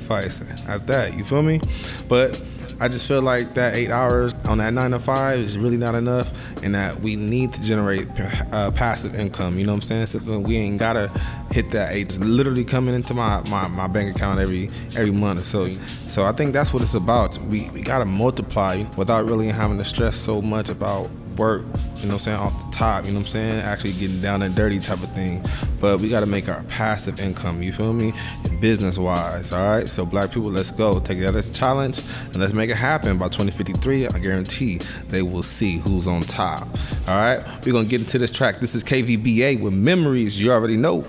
at 0.68 0.86
that. 0.86 1.16
You 1.16 1.24
feel 1.24 1.42
me? 1.42 1.60
But 2.08 2.40
I 2.82 2.88
just 2.88 3.06
feel 3.06 3.20
like 3.20 3.52
that 3.54 3.74
eight 3.74 3.90
hours 3.90 4.32
on 4.46 4.56
that 4.58 4.72
nine 4.72 4.92
to 4.92 4.98
five 4.98 5.38
is 5.38 5.58
really 5.58 5.76
not 5.76 5.94
enough, 5.94 6.32
and 6.62 6.74
that 6.74 7.02
we 7.02 7.14
need 7.14 7.52
to 7.52 7.60
generate 7.60 8.08
uh, 8.52 8.70
passive 8.70 9.14
income. 9.14 9.58
You 9.58 9.66
know 9.66 9.72
what 9.72 9.90
I'm 9.90 10.06
saying? 10.06 10.06
So 10.06 10.38
we 10.38 10.56
ain't 10.56 10.78
gotta 10.78 11.08
hit 11.50 11.70
that 11.72 11.92
eight. 11.92 12.06
It's 12.06 12.18
literally 12.18 12.64
coming 12.64 12.94
into 12.94 13.12
my, 13.12 13.46
my, 13.50 13.68
my 13.68 13.86
bank 13.86 14.16
account 14.16 14.40
every 14.40 14.70
every 14.96 15.10
month 15.10 15.44
so. 15.44 15.68
So 16.08 16.24
I 16.24 16.32
think 16.32 16.54
that's 16.54 16.72
what 16.72 16.82
it's 16.82 16.94
about. 16.94 17.36
We 17.38 17.68
we 17.68 17.82
gotta 17.82 18.06
multiply 18.06 18.84
without 18.96 19.26
really 19.26 19.48
having 19.48 19.76
to 19.76 19.84
stress 19.84 20.16
so 20.16 20.40
much 20.40 20.70
about 20.70 21.10
work, 21.40 21.64
you 21.96 22.06
know 22.06 22.14
I'm 22.14 22.20
saying, 22.20 22.36
off 22.36 22.70
the 22.70 22.76
top, 22.76 23.06
you 23.06 23.12
know 23.12 23.18
what 23.18 23.26
I'm 23.26 23.32
saying, 23.32 23.60
actually 23.60 23.94
getting 23.94 24.20
down 24.20 24.42
and 24.42 24.54
dirty 24.54 24.78
type 24.78 25.02
of 25.02 25.10
thing. 25.14 25.42
But 25.80 25.98
we 25.98 26.10
got 26.10 26.20
to 26.20 26.26
make 26.26 26.50
our 26.50 26.62
passive 26.64 27.18
income, 27.18 27.62
you 27.62 27.72
feel 27.72 27.94
me, 27.94 28.12
business 28.60 28.98
wise, 28.98 29.50
all 29.50 29.66
right? 29.66 29.88
So, 29.88 30.04
black 30.04 30.28
people, 30.28 30.50
let's 30.50 30.70
go. 30.70 31.00
Take 31.00 31.18
that 31.20 31.34
as 31.34 31.48
a 31.48 31.52
challenge 31.52 32.02
and 32.26 32.36
let's 32.36 32.52
make 32.52 32.68
it 32.68 32.76
happen. 32.76 33.16
By 33.16 33.28
2053, 33.28 34.08
I 34.08 34.18
guarantee 34.18 34.80
they 35.08 35.22
will 35.22 35.42
see 35.42 35.78
who's 35.78 36.06
on 36.06 36.22
top, 36.24 36.68
all 37.08 37.16
right? 37.16 37.42
We're 37.64 37.72
going 37.72 37.86
to 37.86 37.90
get 37.90 38.02
into 38.02 38.18
this 38.18 38.30
track. 38.30 38.60
This 38.60 38.74
is 38.74 38.84
KVBA 38.84 39.60
with 39.60 39.72
Memories, 39.72 40.38
you 40.38 40.52
already 40.52 40.76
know. 40.76 41.06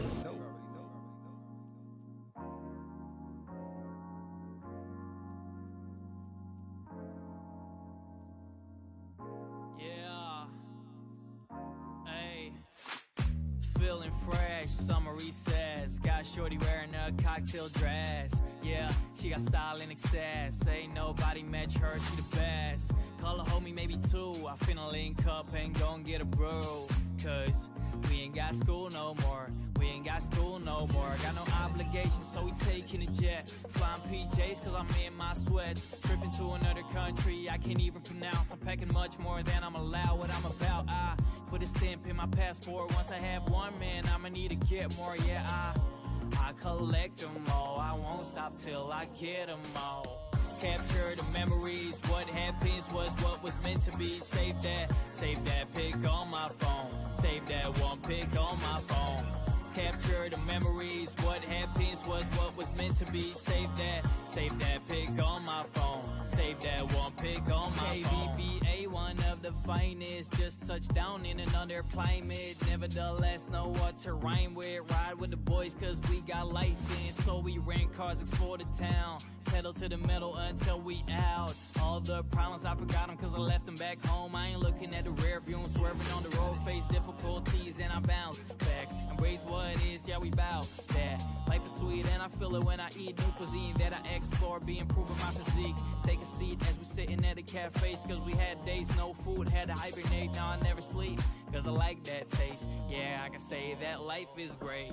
Cocktail 17.51 17.69
dress. 17.69 18.41
Yeah, 18.63 18.91
she 19.19 19.29
got 19.29 19.41
style 19.41 19.81
and 19.81 19.91
excess. 19.91 20.67
Ain't 20.67 20.93
nobody 20.93 21.43
match 21.43 21.73
her, 21.77 21.97
she 21.99 22.15
the 22.15 22.35
best. 22.35 22.91
Call 23.19 23.39
her 23.39 23.51
homie, 23.51 23.73
maybe 23.73 23.97
two. 24.09 24.33
I 24.47 24.55
finna 24.65 24.91
link 24.91 25.25
up 25.27 25.53
and 25.53 25.77
gon' 25.79 26.03
get 26.03 26.21
a 26.21 26.25
bro. 26.25 26.87
Cause 27.23 27.69
we 28.09 28.21
ain't 28.21 28.35
got 28.35 28.55
school 28.55 28.89
no 28.89 29.15
more. 29.21 29.49
We 29.79 29.87
ain't 29.87 30.05
got 30.05 30.21
school 30.21 30.59
no 30.59 30.87
more. 30.87 31.11
Got 31.23 31.35
no 31.35 31.53
obligations, 31.53 32.27
so 32.31 32.43
we 32.43 32.51
taking 32.51 33.01
a 33.03 33.07
jet. 33.07 33.53
Flying 33.69 34.01
PJs, 34.01 34.63
cause 34.63 34.75
I'm 34.75 34.87
in 35.05 35.15
my 35.15 35.33
sweats. 35.33 35.99
Tripping 36.01 36.31
to 36.31 36.51
another 36.51 36.83
country, 36.93 37.49
I 37.49 37.57
can't 37.57 37.79
even 37.79 38.01
pronounce. 38.01 38.51
I'm 38.51 38.59
packing 38.59 38.91
much 38.93 39.17
more 39.19 39.41
than 39.43 39.63
I'm 39.63 39.75
allowed. 39.75 40.19
What 40.19 40.29
I'm 40.29 40.45
about, 40.45 40.87
I 40.87 41.15
put 41.49 41.63
a 41.63 41.67
stamp 41.67 42.07
in 42.07 42.15
my 42.15 42.27
passport. 42.27 42.93
Once 42.93 43.09
I 43.11 43.17
have 43.17 43.49
one, 43.49 43.77
man, 43.79 44.05
I'ma 44.13 44.29
need 44.29 44.49
to 44.49 44.55
get 44.55 44.95
more. 44.97 45.15
Yeah, 45.27 45.47
I, 45.49 45.79
I 46.39 46.53
collect 46.53 47.19
them 47.19 47.43
all. 47.51 47.79
I 47.79 47.93
won't 47.93 48.25
stop 48.25 48.57
till 48.57 48.91
I 48.91 49.05
get 49.19 49.47
them 49.47 49.59
all 49.75 50.31
capture 50.61 51.15
the 51.15 51.23
memories. 51.33 51.99
What 52.07 52.29
happens 52.29 52.87
was 52.91 53.09
what 53.23 53.41
was 53.41 53.55
meant 53.63 53.81
to 53.83 53.97
be. 53.97 54.19
Save 54.19 54.61
that, 54.61 54.91
save 55.09 55.43
that 55.45 55.73
pic 55.73 55.95
on 56.07 56.29
my 56.29 56.49
phone. 56.59 56.91
Save 57.09 57.47
that 57.47 57.79
one 57.79 57.99
pic 58.01 58.29
on 58.37 58.59
my 58.61 58.79
phone. 58.81 59.25
Capture 59.73 60.29
the 60.29 60.37
memories. 60.37 61.15
What 61.23 61.43
happens 61.43 62.05
was 62.05 62.23
what 62.35 62.55
was 62.55 62.69
meant 62.77 62.97
to 62.97 63.05
be. 63.11 63.21
Save 63.31 63.75
that, 63.77 64.05
save 64.31 64.57
that 64.59 64.87
pic 64.87 65.09
on 65.21 65.43
my 65.43 65.63
phone. 65.71 66.03
Save 66.23 66.61
that 66.61 66.93
one 66.93 67.11
pic 67.13 67.41
on 67.51 67.71
my 67.75 68.01
phone. 68.01 68.37
KBBA, 68.37 68.87
one 68.87 69.17
of 69.29 69.41
the 69.41 69.51
finest. 69.65 70.31
Just 70.37 70.65
touched 70.65 70.93
down 70.93 71.25
in 71.25 71.41
another 71.41 71.83
climate. 71.91 72.55
Nevertheless, 72.67 73.49
know 73.49 73.73
what 73.79 73.97
to 73.99 74.13
rhyme 74.13 74.53
with. 74.53 74.89
Ride 74.89 75.15
with 75.19 75.31
the 75.31 75.37
boys, 75.37 75.73
cause 75.73 76.01
we 76.09 76.21
got 76.21 76.51
license. 76.51 77.23
So 77.25 77.39
we 77.39 77.57
rent 77.57 77.91
cars, 77.91 78.21
explore 78.21 78.57
the 78.57 78.65
town. 78.77 79.19
Pedal 79.45 79.73
to 79.73 79.89
the 79.89 79.97
metal 79.97 80.37
until 80.37 80.79
we 80.79 81.03
out. 81.11 81.53
All 81.81 81.99
the 81.99 82.23
problems, 82.23 82.63
I 82.63 82.73
forgot 82.75 83.07
them 83.07 83.17
cause 83.17 83.35
I 83.35 83.39
left 83.39 83.65
them 83.65 83.75
back 83.75 84.03
home. 84.05 84.33
I 84.33 84.49
ain't 84.49 84.61
looking 84.61 84.95
at 84.95 85.03
the 85.03 85.11
rear 85.11 85.41
view, 85.41 85.57
I'm 85.57 85.67
swerving 85.67 86.07
on 86.15 86.23
the 86.23 86.29
road, 86.37 86.57
face 86.65 86.85
difficulties, 86.85 87.79
and 87.79 87.91
I 87.91 87.99
bounce 87.99 88.39
back. 88.59 88.87
Embrace 89.09 89.43
what 89.43 89.75
is, 89.83 90.07
yeah, 90.07 90.17
we 90.19 90.29
bow 90.29 90.61
that. 90.93 91.25
Life 91.49 91.65
is 91.65 91.73
sweet, 91.73 92.05
and 92.07 92.21
I 92.21 92.29
feel 92.29 92.55
it 92.55 92.63
when 92.63 92.79
I 92.79 92.87
eat 92.97 93.19
new 93.19 93.31
cuisine 93.33 93.73
that 93.77 93.91
I 93.93 94.15
explore, 94.21 94.59
be 94.59 94.79
improving 94.79 95.17
my 95.17 95.31
physique. 95.31 95.75
Take 96.03 96.21
a 96.21 96.25
seat 96.25 96.61
as 96.69 96.77
we 96.77 96.85
sitting 96.85 97.25
at 97.25 97.35
the 97.35 97.43
cafes, 97.43 98.03
cause 98.07 98.19
we 98.25 98.33
had 98.33 98.63
days, 98.65 98.89
no 98.97 99.13
food, 99.13 99.49
had 99.49 99.67
to 99.67 99.73
hibernate, 99.73 100.33
now 100.33 100.47
I 100.47 100.59
never 100.59 100.81
sleep, 100.81 101.19
cause 101.51 101.67
I 101.67 101.71
like 101.71 102.03
that 102.05 102.29
taste. 102.29 102.67
Yeah, 102.89 103.21
I 103.25 103.29
can 103.29 103.39
say 103.39 103.75
that 103.81 104.01
life 104.01 104.27
is 104.37 104.55
great 104.55 104.91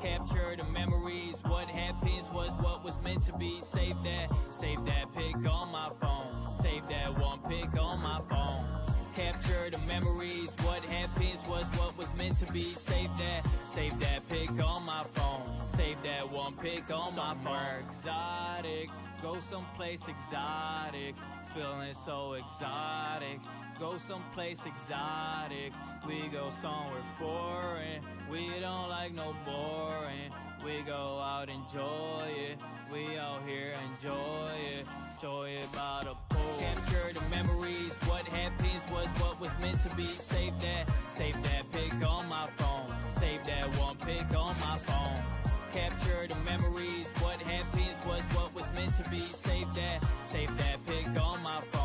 capture 0.00 0.54
the 0.56 0.64
memories. 0.64 1.40
What 1.46 1.68
happens 1.68 2.30
was 2.30 2.52
what 2.60 2.84
was 2.84 2.98
meant 3.02 3.22
to 3.24 3.32
be. 3.32 3.60
Save 3.60 3.96
that, 4.04 4.28
save 4.50 4.84
that 4.84 5.12
pic 5.14 5.34
on 5.36 5.70
my 5.70 5.90
phone. 6.00 6.52
Save 6.52 6.88
that 6.88 7.18
one 7.18 7.40
pic 7.48 7.78
on 7.80 8.00
my 8.00 8.20
phone. 8.28 8.95
Capture 9.16 9.70
the 9.70 9.78
memories. 9.78 10.54
What 10.60 10.84
happens 10.84 11.42
was 11.48 11.64
what 11.78 11.96
was 11.96 12.12
meant 12.18 12.36
to 12.36 12.52
be. 12.52 12.74
Save 12.74 13.16
that, 13.16 13.46
save 13.64 13.98
that 14.00 14.28
pic 14.28 14.50
on 14.62 14.82
my 14.82 15.04
phone. 15.14 15.66
Save 15.66 16.02
that 16.02 16.30
one 16.30 16.52
pic 16.56 16.90
on 16.90 17.10
Somewhere 17.12 17.34
my 17.42 17.80
phone. 17.80 17.88
Exotic, 17.88 18.90
go 19.22 19.40
someplace 19.40 20.06
exotic. 20.06 21.14
Feeling 21.54 21.94
so 21.94 22.34
exotic. 22.34 23.40
Go 23.80 23.96
someplace 23.96 24.66
exotic. 24.66 25.72
We 26.06 26.28
go 26.28 26.50
somewhere 26.50 27.02
foreign. 27.18 28.02
We 28.30 28.60
don't 28.60 28.90
like 28.90 29.14
no 29.14 29.34
boring. 29.46 30.30
We 30.66 30.82
go 30.82 31.20
out 31.22 31.48
enjoy 31.48 32.26
it. 32.26 32.58
We 32.92 33.16
out 33.16 33.40
here 33.46 33.74
enjoy 33.88 34.50
it. 34.76 34.84
Enjoy 35.12 35.50
it 35.50 35.72
by 35.72 36.00
the 36.02 36.16
pool. 36.28 36.58
Capture 36.58 37.12
the 37.14 37.20
memories. 37.30 37.96
What 38.06 38.26
happens 38.26 38.82
was 38.90 39.06
what 39.20 39.38
was 39.40 39.52
meant 39.62 39.80
to 39.82 39.94
be. 39.94 40.02
Save 40.02 40.58
that. 40.62 40.88
Save 41.06 41.40
that 41.44 41.70
pic 41.70 41.92
on 42.04 42.28
my 42.28 42.48
phone. 42.56 42.92
Save 43.10 43.44
that 43.44 43.76
one 43.76 43.96
pic 43.98 44.26
on 44.36 44.56
my 44.58 44.76
phone. 44.78 45.22
Capture 45.70 46.26
the 46.26 46.34
memories. 46.44 47.12
What 47.20 47.40
happens 47.40 48.04
was 48.04 48.22
what 48.34 48.52
was 48.52 48.66
meant 48.74 48.96
to 48.96 49.08
be. 49.08 49.18
Save 49.18 49.72
that. 49.76 50.02
Save 50.24 50.58
that 50.58 50.84
pic 50.84 51.06
on 51.22 51.44
my 51.44 51.60
phone. 51.70 51.75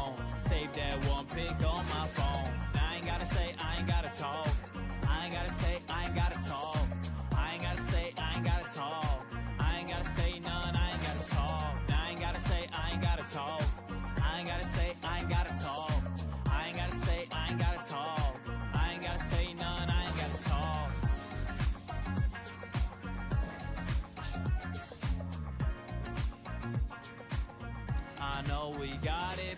Know 28.62 28.78
we 28.80 28.90
got 28.98 29.38
it. 29.38 29.58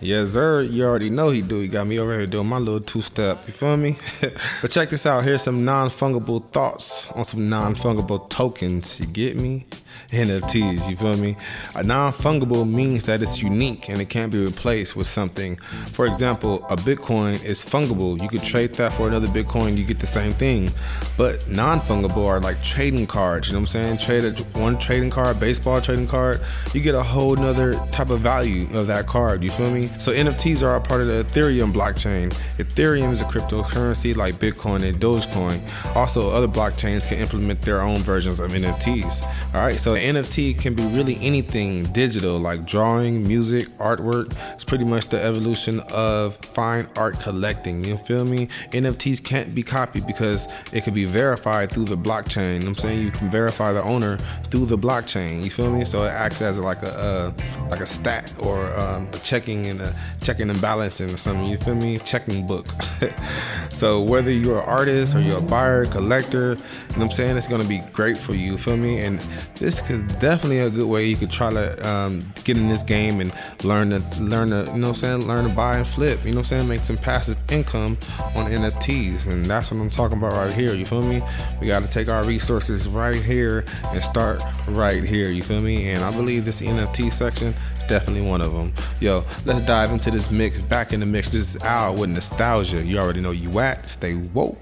Yes, 0.00 0.32
sir. 0.32 0.62
You 0.62 0.84
already 0.84 1.08
know 1.08 1.30
he 1.30 1.40
do. 1.40 1.60
He 1.60 1.68
got 1.68 1.86
me 1.86 1.98
over 1.98 2.12
here 2.14 2.26
doing 2.26 2.46
my 2.46 2.58
little 2.58 2.80
two 2.80 3.00
step. 3.00 3.46
You 3.46 3.54
feel 3.54 3.76
me? 3.76 3.96
but 4.60 4.70
check 4.70 4.90
this 4.90 5.06
out. 5.06 5.24
Here's 5.24 5.42
some 5.42 5.64
non 5.64 5.88
fungible 5.88 6.44
thoughts 6.44 7.10
on 7.12 7.24
some 7.24 7.48
non 7.48 7.74
fungible 7.74 8.28
tokens. 8.28 9.00
You 9.00 9.06
get 9.06 9.36
me? 9.36 9.66
NFTs. 10.10 10.88
You 10.88 10.96
feel 10.96 11.16
me? 11.16 11.36
A 11.74 11.82
non 11.82 12.12
fungible 12.12 12.68
means 12.68 13.04
that 13.04 13.22
it's 13.22 13.42
unique 13.42 13.88
and 13.88 14.00
it 14.00 14.08
can't 14.08 14.32
be 14.32 14.44
replaced 14.44 14.96
with 14.96 15.06
something. 15.06 15.56
For 15.92 16.06
example, 16.06 16.64
a 16.70 16.76
Bitcoin 16.76 17.42
is 17.44 17.64
fungible. 17.64 18.20
You 18.20 18.28
could 18.28 18.42
trade 18.42 18.74
that 18.74 18.92
for 18.92 19.08
another 19.08 19.28
Bitcoin, 19.28 19.76
you 19.76 19.84
get 19.84 19.98
the 19.98 20.06
same 20.06 20.32
thing. 20.32 20.70
But 21.16 21.48
non 21.48 21.80
fungible 21.80 22.26
are 22.26 22.40
like 22.40 22.62
trading 22.62 23.06
cards. 23.06 23.48
You 23.48 23.54
know 23.54 23.60
what 23.60 23.74
I'm 23.74 23.98
saying? 23.98 23.98
Trade 23.98 24.24
a, 24.24 24.42
one 24.58 24.78
trading 24.78 25.10
card, 25.10 25.40
baseball 25.40 25.80
trading 25.80 26.06
card, 26.06 26.40
you 26.72 26.80
get 26.80 26.94
a 26.94 27.02
whole 27.02 27.36
nother 27.36 27.74
type 27.92 28.10
of 28.10 28.20
value 28.20 28.66
of 28.76 28.86
that 28.86 29.06
card. 29.06 29.42
You 29.44 29.50
feel 29.50 29.70
me? 29.70 29.88
So 29.98 30.12
NFTs 30.12 30.62
are 30.62 30.76
a 30.76 30.80
part 30.80 31.00
of 31.00 31.06
the 31.06 31.24
Ethereum 31.24 31.72
blockchain. 31.72 32.32
Ethereum 32.58 33.12
is 33.12 33.20
a 33.20 33.24
cryptocurrency 33.24 34.16
like 34.16 34.36
Bitcoin 34.36 34.82
and 34.82 35.00
Dogecoin. 35.00 35.60
Also, 35.96 36.30
other 36.30 36.48
blockchains 36.48 37.06
can 37.06 37.18
implement 37.18 37.62
their 37.62 37.80
own 37.80 38.00
versions 38.00 38.40
of 38.40 38.50
NFTs. 38.50 39.22
All 39.54 39.62
right, 39.62 39.78
so 39.84 39.94
NFT 39.96 40.58
can 40.58 40.72
be 40.72 40.82
really 40.82 41.18
anything 41.20 41.84
digital, 41.92 42.38
like 42.38 42.64
drawing, 42.64 43.28
music, 43.28 43.68
artwork. 43.76 44.34
It's 44.54 44.64
pretty 44.64 44.86
much 44.86 45.08
the 45.08 45.22
evolution 45.22 45.80
of 45.92 46.36
fine 46.36 46.86
art 46.96 47.20
collecting. 47.20 47.84
You 47.84 47.98
feel 47.98 48.24
me? 48.24 48.46
NFTs 48.70 49.22
can't 49.22 49.54
be 49.54 49.62
copied 49.62 50.06
because 50.06 50.48
it 50.72 50.84
can 50.84 50.94
be 50.94 51.04
verified 51.04 51.70
through 51.70 51.84
the 51.84 51.98
blockchain. 51.98 52.66
I'm 52.66 52.74
saying 52.76 53.02
you 53.02 53.10
can 53.10 53.30
verify 53.30 53.72
the 53.72 53.82
owner 53.82 54.16
through 54.50 54.64
the 54.64 54.78
blockchain. 54.78 55.44
You 55.44 55.50
feel 55.50 55.70
me? 55.70 55.84
So 55.84 56.04
it 56.04 56.08
acts 56.08 56.40
as 56.40 56.58
like 56.58 56.82
a 56.82 56.94
uh, 56.98 57.32
like 57.68 57.80
a 57.80 57.86
stat 57.86 58.32
or 58.40 58.74
um, 58.80 59.06
a 59.12 59.18
checking 59.18 59.66
and 59.66 59.82
a 59.82 59.94
checking 60.24 60.50
and 60.50 60.60
balancing 60.60 61.10
or 61.10 61.16
something. 61.16 61.46
You 61.46 61.58
feel 61.58 61.74
me? 61.74 61.98
Checking 61.98 62.46
book. 62.46 62.66
so 63.68 64.00
whether 64.00 64.30
you're 64.30 64.60
an 64.60 64.68
artist 64.68 65.14
or 65.14 65.20
you're 65.20 65.38
a 65.38 65.42
buyer, 65.42 65.86
collector, 65.86 66.50
you 66.50 66.54
know 66.54 66.56
what 66.96 67.02
I'm 67.02 67.10
saying? 67.10 67.36
It's 67.36 67.46
gonna 67.46 67.64
be 67.64 67.82
great 67.92 68.16
for 68.16 68.34
you. 68.34 68.56
Feel 68.56 68.76
me? 68.76 69.00
And 69.00 69.18
this 69.56 69.88
is 69.90 70.00
definitely 70.18 70.60
a 70.60 70.70
good 70.70 70.88
way 70.88 71.06
you 71.06 71.16
could 71.16 71.30
try 71.30 71.52
to 71.52 71.86
um, 71.86 72.22
get 72.44 72.56
in 72.56 72.68
this 72.68 72.82
game 72.82 73.20
and 73.20 73.32
learn 73.62 73.90
to 73.90 74.00
learn 74.20 74.50
to 74.50 74.70
you 74.72 74.78
know 74.78 74.88
what 74.88 74.94
I'm 74.94 74.94
saying 74.94 75.28
learn 75.28 75.48
to 75.48 75.54
buy 75.54 75.78
and 75.78 75.86
flip. 75.86 76.18
You 76.24 76.30
know 76.30 76.36
what 76.36 76.40
I'm 76.40 76.44
saying? 76.44 76.68
Make 76.68 76.80
some 76.80 76.96
passive 76.96 77.38
income 77.52 77.98
on 78.34 78.50
NFTs, 78.50 79.26
and 79.26 79.44
that's 79.44 79.70
what 79.70 79.80
I'm 79.80 79.90
talking 79.90 80.18
about 80.18 80.32
right 80.32 80.52
here. 80.52 80.74
You 80.74 80.86
feel 80.86 81.02
me? 81.02 81.22
We 81.60 81.66
got 81.66 81.82
to 81.82 81.90
take 81.90 82.08
our 82.08 82.24
resources 82.24 82.88
right 82.88 83.20
here 83.20 83.64
and 83.86 84.02
start 84.02 84.40
right 84.68 85.04
here. 85.04 85.28
You 85.28 85.42
feel 85.42 85.60
me? 85.60 85.90
And 85.90 86.02
I 86.02 86.10
believe 86.10 86.44
this 86.44 86.60
NFT 86.60 87.12
section 87.12 87.54
definitely 87.88 88.22
one 88.22 88.40
of 88.40 88.52
them. 88.52 88.72
Yo, 89.00 89.24
let's 89.44 89.60
dive 89.62 89.90
into 89.90 90.10
this 90.10 90.30
mix. 90.30 90.58
Back 90.60 90.92
in 90.92 91.00
the 91.00 91.06
mix. 91.06 91.30
This 91.30 91.54
is 91.54 91.62
Al 91.62 91.94
with 91.94 92.10
nostalgia. 92.10 92.82
You 92.82 92.98
already 92.98 93.20
know 93.20 93.30
you 93.30 93.58
at. 93.60 93.88
Stay 93.88 94.14
woke. 94.14 94.58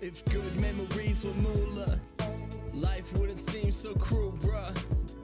If 0.00 0.24
good 0.26 0.58
memories 0.58 1.24
were 1.24 1.34
moolah, 1.34 2.00
life 2.72 3.12
wouldn't 3.18 3.40
seem 3.40 3.70
so 3.70 3.94
cruel, 3.94 4.32
bruh. 4.40 4.74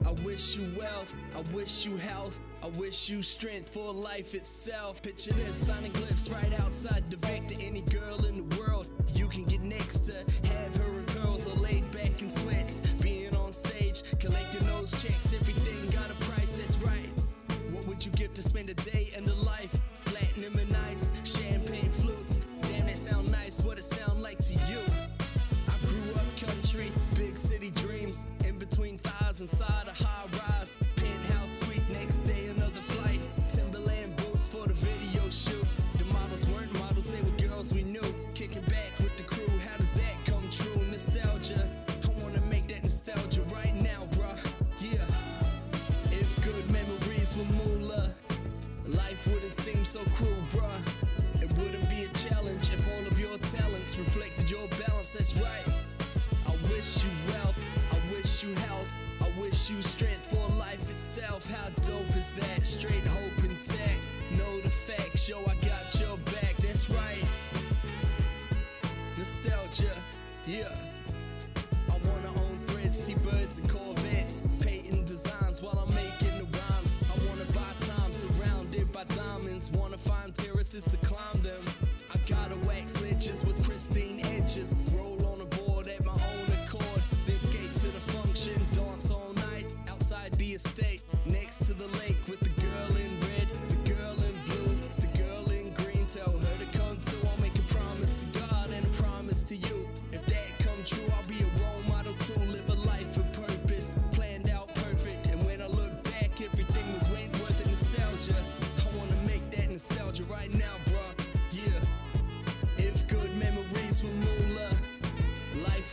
I 0.05 0.11
wish 0.23 0.55
you 0.55 0.71
wealth, 0.79 1.13
I 1.35 1.41
wish 1.53 1.85
you 1.85 1.97
health, 1.97 2.39
I 2.63 2.67
wish 2.67 3.09
you 3.09 3.21
strength 3.21 3.73
for 3.73 3.91
life 3.91 4.35
itself. 4.35 5.01
Picture 5.01 5.33
this, 5.33 5.57
signing 5.57 5.91
glyphs 5.91 6.31
right 6.31 6.53
outside 6.61 7.09
the 7.09 7.17
Vic 7.17 7.47
to 7.47 7.55
any 7.61 7.81
girl 7.81 8.23
in 8.25 8.37
the 8.37 8.55
world. 8.55 8.56
To 18.37 18.43
spend 18.43 18.69
a 18.69 18.73
day 18.75 19.11
in 19.15 19.25
the 19.25 19.33
life? 19.33 19.86
so 49.97 50.09
cruel, 50.11 50.43
bruh. 50.51 51.41
It 51.41 51.51
wouldn't 51.53 51.89
be 51.89 52.03
a 52.03 52.09
challenge 52.09 52.69
if 52.73 52.87
all 52.93 53.07
of 53.07 53.19
your 53.19 53.37
talents 53.37 53.97
reflected 53.97 54.49
your 54.49 54.67
balance, 54.87 55.13
that's 55.13 55.35
right. 55.37 55.65
I 56.45 56.51
wish 56.69 57.03
you 57.03 57.09
wealth, 57.29 57.57
I 57.91 58.13
wish 58.13 58.43
you 58.43 58.53
health, 58.55 58.87
I 59.21 59.29
wish 59.39 59.69
you 59.69 59.81
strength 59.81 60.27
for 60.29 60.47
life 60.55 60.89
itself. 60.91 61.49
How 61.49 61.69
dope 61.81 62.15
is 62.15 62.33
that? 62.33 62.65
Straight 62.65 63.05
hope 63.07 63.43
intact. 63.43 64.01
Know 64.31 64.61
the 64.61 64.69
facts, 64.69 65.27
yo, 65.27 65.39
I 65.47 65.55
got 65.65 65.99
your 65.99 66.17
back, 66.17 66.55
that's 66.57 66.89
right. 66.89 67.25
Nostalgia, 69.17 69.95
yeah. 70.45 70.75
I 71.89 71.97
wanna 72.07 72.29
own 72.41 72.59
threads, 72.67 72.99
T 72.99 73.15
birds, 73.15 73.57
and 73.57 73.69
Corvettes. 73.69 74.06
Terraces 80.67 80.83
to 80.91 80.97
climb 81.05 81.41
them. 81.41 81.76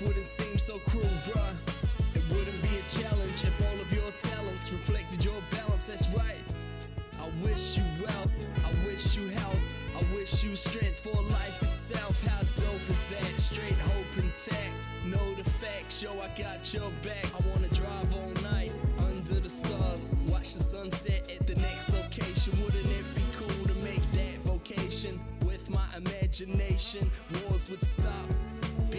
Wouldn't 0.06 0.26
seem 0.26 0.58
so 0.58 0.78
cruel, 0.78 1.08
bruh. 1.26 1.54
It 2.14 2.22
wouldn't 2.30 2.62
be 2.62 2.68
a 2.78 2.90
challenge 2.90 3.42
if 3.42 3.54
all 3.66 3.80
of 3.80 3.92
your 3.92 4.10
talents 4.18 4.70
reflected 4.70 5.24
your 5.24 5.40
balance. 5.50 5.86
That's 5.86 6.08
right. 6.10 6.44
I 7.20 7.28
wish 7.42 7.78
you 7.78 7.84
wealth, 8.00 8.30
I 8.64 8.86
wish 8.86 9.16
you 9.16 9.28
health, 9.28 9.58
I 9.96 10.14
wish 10.14 10.44
you 10.44 10.54
strength 10.56 11.00
for 11.00 11.22
life 11.22 11.62
itself. 11.62 12.22
How 12.22 12.40
dope 12.56 12.90
is 12.90 13.06
that? 13.08 13.40
Straight 13.40 13.78
hope 13.78 14.18
intact. 14.18 14.74
Know 15.06 15.34
the 15.34 15.48
facts, 15.48 16.02
yo, 16.02 16.10
I 16.20 16.28
got 16.38 16.72
your 16.74 16.90
back. 17.02 17.26
I 17.34 17.48
wanna 17.48 17.68
drive 17.68 18.12
all 18.14 18.42
night 18.42 18.72
under 18.98 19.40
the 19.40 19.48
stars, 19.48 20.08
watch 20.26 20.52
the 20.54 20.62
sunset 20.62 21.30
at 21.30 21.46
the 21.46 21.54
next 21.54 21.90
location. 21.90 22.52
Wouldn't 22.62 22.86
it 22.86 23.14
be 23.14 23.22
cool 23.38 23.66
to 23.68 23.74
make 23.82 24.02
that 24.12 24.38
vocation 24.44 25.18
with 25.44 25.70
my 25.70 25.86
imagination? 25.96 27.10
Wars 27.48 27.70
would 27.70 27.82
stop. 27.82 28.28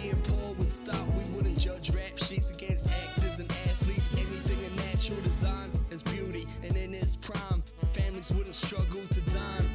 Being 0.06 0.22
poor 0.22 0.54
would 0.54 0.70
stop. 0.70 1.04
We 1.18 1.24
wouldn't 1.34 1.58
judge 1.58 1.90
rap 1.90 2.16
sheets 2.16 2.50
against 2.50 2.88
actors 2.88 3.40
and 3.40 3.50
athletes. 3.50 4.12
Anything 4.12 4.58
in 4.62 4.76
natural 4.76 5.20
design 5.22 5.68
is 5.90 6.00
beauty, 6.00 6.46
and 6.62 6.76
in 6.76 6.94
its 6.94 7.16
prime, 7.16 7.60
families 7.90 8.30
wouldn't 8.30 8.54
struggle 8.54 9.02
to 9.10 9.20
dime. 9.22 9.65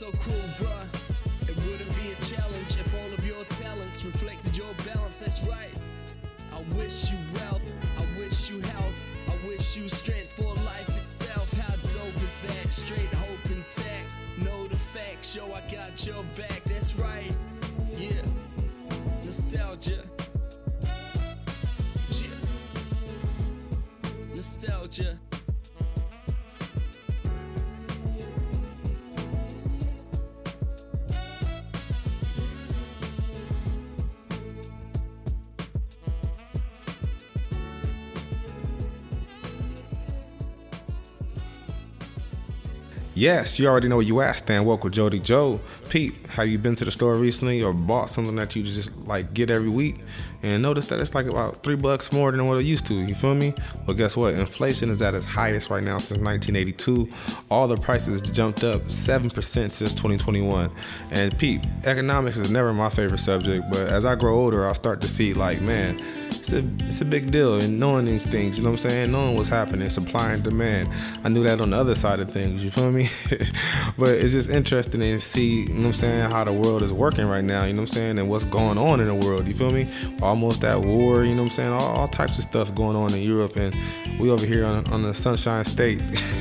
So 0.00 0.10
cruel, 0.12 0.40
bruh. 0.56 0.86
It 1.46 1.54
wouldn't 1.56 1.94
be 1.96 2.12
a 2.12 2.24
challenge 2.24 2.72
if 2.72 2.94
all 2.94 3.12
of 3.12 3.26
your 3.26 3.44
talents 3.60 4.02
reflected 4.02 4.56
your 4.56 4.72
balance. 4.86 5.20
That's 5.20 5.42
right. 5.42 5.74
I 6.54 6.62
wish 6.74 7.12
you 7.12 7.18
wealth, 7.34 7.60
I 7.98 8.18
wish 8.18 8.48
you 8.48 8.62
health, 8.62 8.94
I 9.28 9.46
wish 9.46 9.76
you 9.76 9.90
strength 9.90 10.32
for 10.32 10.54
life 10.64 10.88
itself. 10.96 11.52
How 11.52 11.76
dope 11.76 12.22
is 12.24 12.40
that? 12.46 12.72
Straight 12.72 13.12
hope 13.12 13.44
intact. 13.50 14.08
Know 14.38 14.66
the 14.68 14.76
facts, 14.76 15.36
yo, 15.36 15.52
I 15.52 15.60
got 15.70 16.06
your 16.06 16.24
back. 16.34 16.64
That's 16.64 16.96
right. 16.96 17.36
Yeah. 17.94 18.22
Nostalgia. 19.22 20.02
Yeah. 22.10 22.38
Nostalgia. 24.34 25.18
Yes, 43.20 43.58
you 43.58 43.66
already 43.66 43.86
know 43.86 43.96
where 43.96 44.06
you 44.06 44.22
at. 44.22 44.38
Stan 44.38 44.64
Welcome, 44.64 44.92
Jody 44.92 45.18
Joe. 45.18 45.60
Pete, 45.90 46.14
have 46.28 46.48
you 46.48 46.56
been 46.56 46.74
to 46.76 46.86
the 46.86 46.90
store 46.90 47.16
recently 47.16 47.62
or 47.62 47.74
bought 47.74 48.08
something 48.08 48.34
that 48.36 48.56
you 48.56 48.62
just 48.62 48.96
like 49.06 49.34
get 49.34 49.50
every 49.50 49.68
week 49.68 49.96
and 50.42 50.62
notice 50.62 50.86
that 50.86 51.00
it's 51.00 51.14
like 51.14 51.26
about 51.26 51.62
three 51.62 51.76
bucks 51.76 52.12
more 52.12 52.32
than 52.32 52.46
what 52.46 52.56
it 52.56 52.64
used 52.64 52.86
to? 52.86 52.94
You 52.94 53.14
feel 53.14 53.34
me? 53.34 53.52
Well, 53.86 53.94
guess 53.94 54.16
what? 54.16 54.32
Inflation 54.32 54.88
is 54.88 55.02
at 55.02 55.14
its 55.14 55.26
highest 55.26 55.68
right 55.68 55.82
now 55.82 55.98
since 55.98 56.18
1982. 56.18 57.10
All 57.50 57.68
the 57.68 57.76
prices 57.76 58.22
jumped 58.22 58.64
up 58.64 58.80
7% 58.84 59.30
since 59.44 59.78
2021. 59.78 60.70
And 61.10 61.38
Pete, 61.38 61.60
economics 61.84 62.38
is 62.38 62.50
never 62.50 62.72
my 62.72 62.88
favorite 62.88 63.18
subject, 63.18 63.66
but 63.68 63.86
as 63.86 64.06
I 64.06 64.14
grow 64.14 64.34
older, 64.34 64.66
I'll 64.66 64.74
start 64.74 65.02
to 65.02 65.08
see 65.08 65.34
like, 65.34 65.60
man, 65.60 65.98
it's 66.52 66.82
a, 66.82 66.86
it's 66.86 67.00
a 67.00 67.04
big 67.04 67.30
deal 67.30 67.60
in 67.60 67.78
knowing 67.78 68.06
these 68.06 68.26
things, 68.26 68.58
you 68.58 68.64
know 68.64 68.70
what 68.70 68.84
I'm 68.84 68.90
saying? 68.90 69.12
Knowing 69.12 69.36
what's 69.36 69.48
happening, 69.48 69.88
supply 69.90 70.32
and 70.32 70.42
demand. 70.42 70.88
I 71.24 71.28
knew 71.28 71.44
that 71.44 71.60
on 71.60 71.70
the 71.70 71.78
other 71.78 71.94
side 71.94 72.20
of 72.20 72.30
things, 72.30 72.64
you 72.64 72.70
feel 72.70 72.90
me? 72.90 73.08
but 73.98 74.10
it's 74.10 74.32
just 74.32 74.50
interesting 74.50 75.00
to 75.00 75.20
see, 75.20 75.62
you 75.62 75.68
know 75.68 75.80
what 75.80 75.86
I'm 75.86 75.92
saying, 75.94 76.30
how 76.30 76.44
the 76.44 76.52
world 76.52 76.82
is 76.82 76.92
working 76.92 77.26
right 77.26 77.44
now, 77.44 77.64
you 77.64 77.72
know 77.72 77.82
what 77.82 77.90
I'm 77.90 77.94
saying, 77.94 78.18
and 78.18 78.28
what's 78.28 78.44
going 78.44 78.78
on 78.78 79.00
in 79.00 79.06
the 79.06 79.14
world, 79.14 79.46
you 79.46 79.54
feel 79.54 79.70
me? 79.70 79.88
Almost 80.22 80.64
at 80.64 80.80
war, 80.80 81.24
you 81.24 81.34
know 81.34 81.42
what 81.42 81.50
I'm 81.50 81.54
saying? 81.54 81.72
All, 81.72 81.96
all 81.96 82.08
types 82.08 82.38
of 82.38 82.44
stuff 82.44 82.74
going 82.74 82.96
on 82.96 83.14
in 83.14 83.22
Europe, 83.22 83.56
and 83.56 83.74
we 84.18 84.30
over 84.30 84.44
here 84.44 84.64
on, 84.64 84.86
on 84.92 85.02
the 85.02 85.14
Sunshine 85.14 85.64
State, 85.64 86.00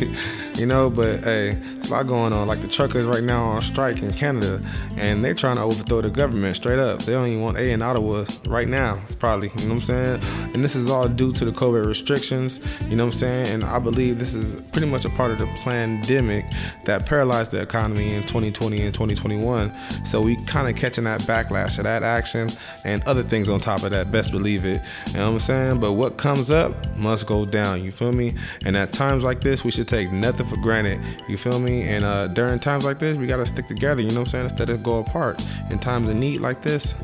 you 0.56 0.66
know, 0.66 0.90
but 0.90 1.24
hey, 1.24 1.62
a 1.90 1.94
lot 1.94 2.08
going 2.08 2.34
on. 2.34 2.48
Like 2.48 2.62
the 2.62 2.68
truckers 2.68 3.06
right 3.06 3.24
now 3.24 3.44
on 3.44 3.62
strike 3.62 4.02
in 4.02 4.14
Canada, 4.14 4.62
and 4.98 5.24
they're 5.24 5.34
trying 5.34 5.58
to 5.58 5.64
overthrow 5.64 6.02
the 6.02 6.10
government 6.10 6.56
straight 6.56 6.80
up. 6.80 7.02
They 7.02 7.14
don't 7.14 7.28
even 7.28 7.42
want 7.42 7.58
A 7.58 7.72
in 7.72 7.82
Ottawa 7.82 8.26
right 8.48 8.68
now, 8.68 9.00
probably, 9.20 9.50
you 9.56 9.68
know 9.68 9.76
what 9.76 9.90
I'm 9.90 10.22
saying? 10.22 10.54
And 10.54 10.64
this 10.64 10.76
is 10.76 10.90
all 10.90 11.08
due 11.08 11.32
to 11.34 11.46
the 11.46 11.52
COVID 11.52 11.86
restrictions, 11.86 12.60
you 12.88 12.96
know 12.96 13.06
what 13.06 13.14
I'm 13.14 13.20
saying? 13.20 13.54
And 13.54 13.64
I 13.64 13.80
believe 13.80 14.20
this 14.20 14.34
is 14.34 14.62
pretty 14.72 14.88
much 14.88 15.06
a 15.06 15.10
part 15.10 15.32
of 15.32 15.40
the 15.40 15.48
pandemic 15.64 16.46
that 16.86 17.06
paralyzed 17.06 17.52
the 17.52 17.62
economy 17.62 18.14
in 18.14 18.22
2020 18.24 18.82
and 18.82 18.94
2021. 18.94 19.74
So 20.06 20.22
we 20.22 20.36
kind 20.46 20.68
of 20.68 20.76
catching 20.76 21.04
that 21.06 21.22
backlash 21.22 21.78
of 21.78 21.84
that 21.86 22.04
action 22.04 22.50
and 22.86 23.04
other 23.04 23.24
things 23.24 23.50
on 23.50 23.60
top 23.60 23.84
of 23.84 23.92
that. 23.92 24.12
Best 24.12 24.32
believe 24.32 24.66
it. 24.66 24.82
You 25.08 25.14
know 25.14 25.28
what 25.28 25.34
I'm 25.34 25.40
saying? 25.40 25.80
But 25.80 25.94
what 25.94 26.18
comes 26.18 26.52
up 26.52 26.96
must 26.98 27.26
go 27.26 27.46
down. 27.46 27.84
You 27.84 27.92
feel 27.92 28.12
me? 28.12 28.36
And 28.66 28.76
at 28.78 28.92
times 28.92 29.24
like 29.24 29.42
this, 29.42 29.64
we 29.64 29.72
should 29.72 29.88
take 29.88 30.12
nothing 30.12 30.48
for 30.48 30.58
granted. 30.58 31.02
You 31.28 31.38
feel 31.38 31.60
me? 31.60 31.79
And 31.84 32.06
uh, 32.06 32.28
during 32.28 32.60
times 32.60 32.86
like 32.86 33.00
this, 33.00 33.18
we 33.18 33.28
gotta 33.28 33.46
stick 33.46 33.68
together. 33.68 34.02
You 34.02 34.10
know 34.10 34.22
what 34.22 34.28
I'm 34.28 34.28
saying? 34.28 34.44
Instead 34.46 34.70
of 34.70 34.84
go 34.84 35.00
apart. 35.00 35.46
In 35.70 35.80
times 35.80 36.10
of 36.10 36.16
need 36.16 36.42
like 36.42 36.62
this, 36.62 36.96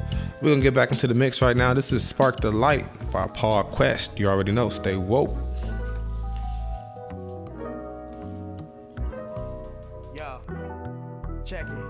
we're 0.42 0.52
gonna 0.52 0.62
get 0.62 0.74
back 0.74 0.92
into 0.92 1.08
the 1.08 1.14
mix 1.14 1.42
right 1.42 1.58
now. 1.58 1.74
This 1.74 1.92
is 1.92 2.08
Spark 2.08 2.40
the 2.40 2.52
Light 2.52 2.86
by 3.12 3.28
Paul 3.28 3.64
Quest. 3.64 4.20
You 4.20 4.28
already 4.28 4.52
know. 4.52 4.70
Stay 4.70 4.96
woke. 4.96 5.36
Check 11.46 11.68
it. 11.68 11.86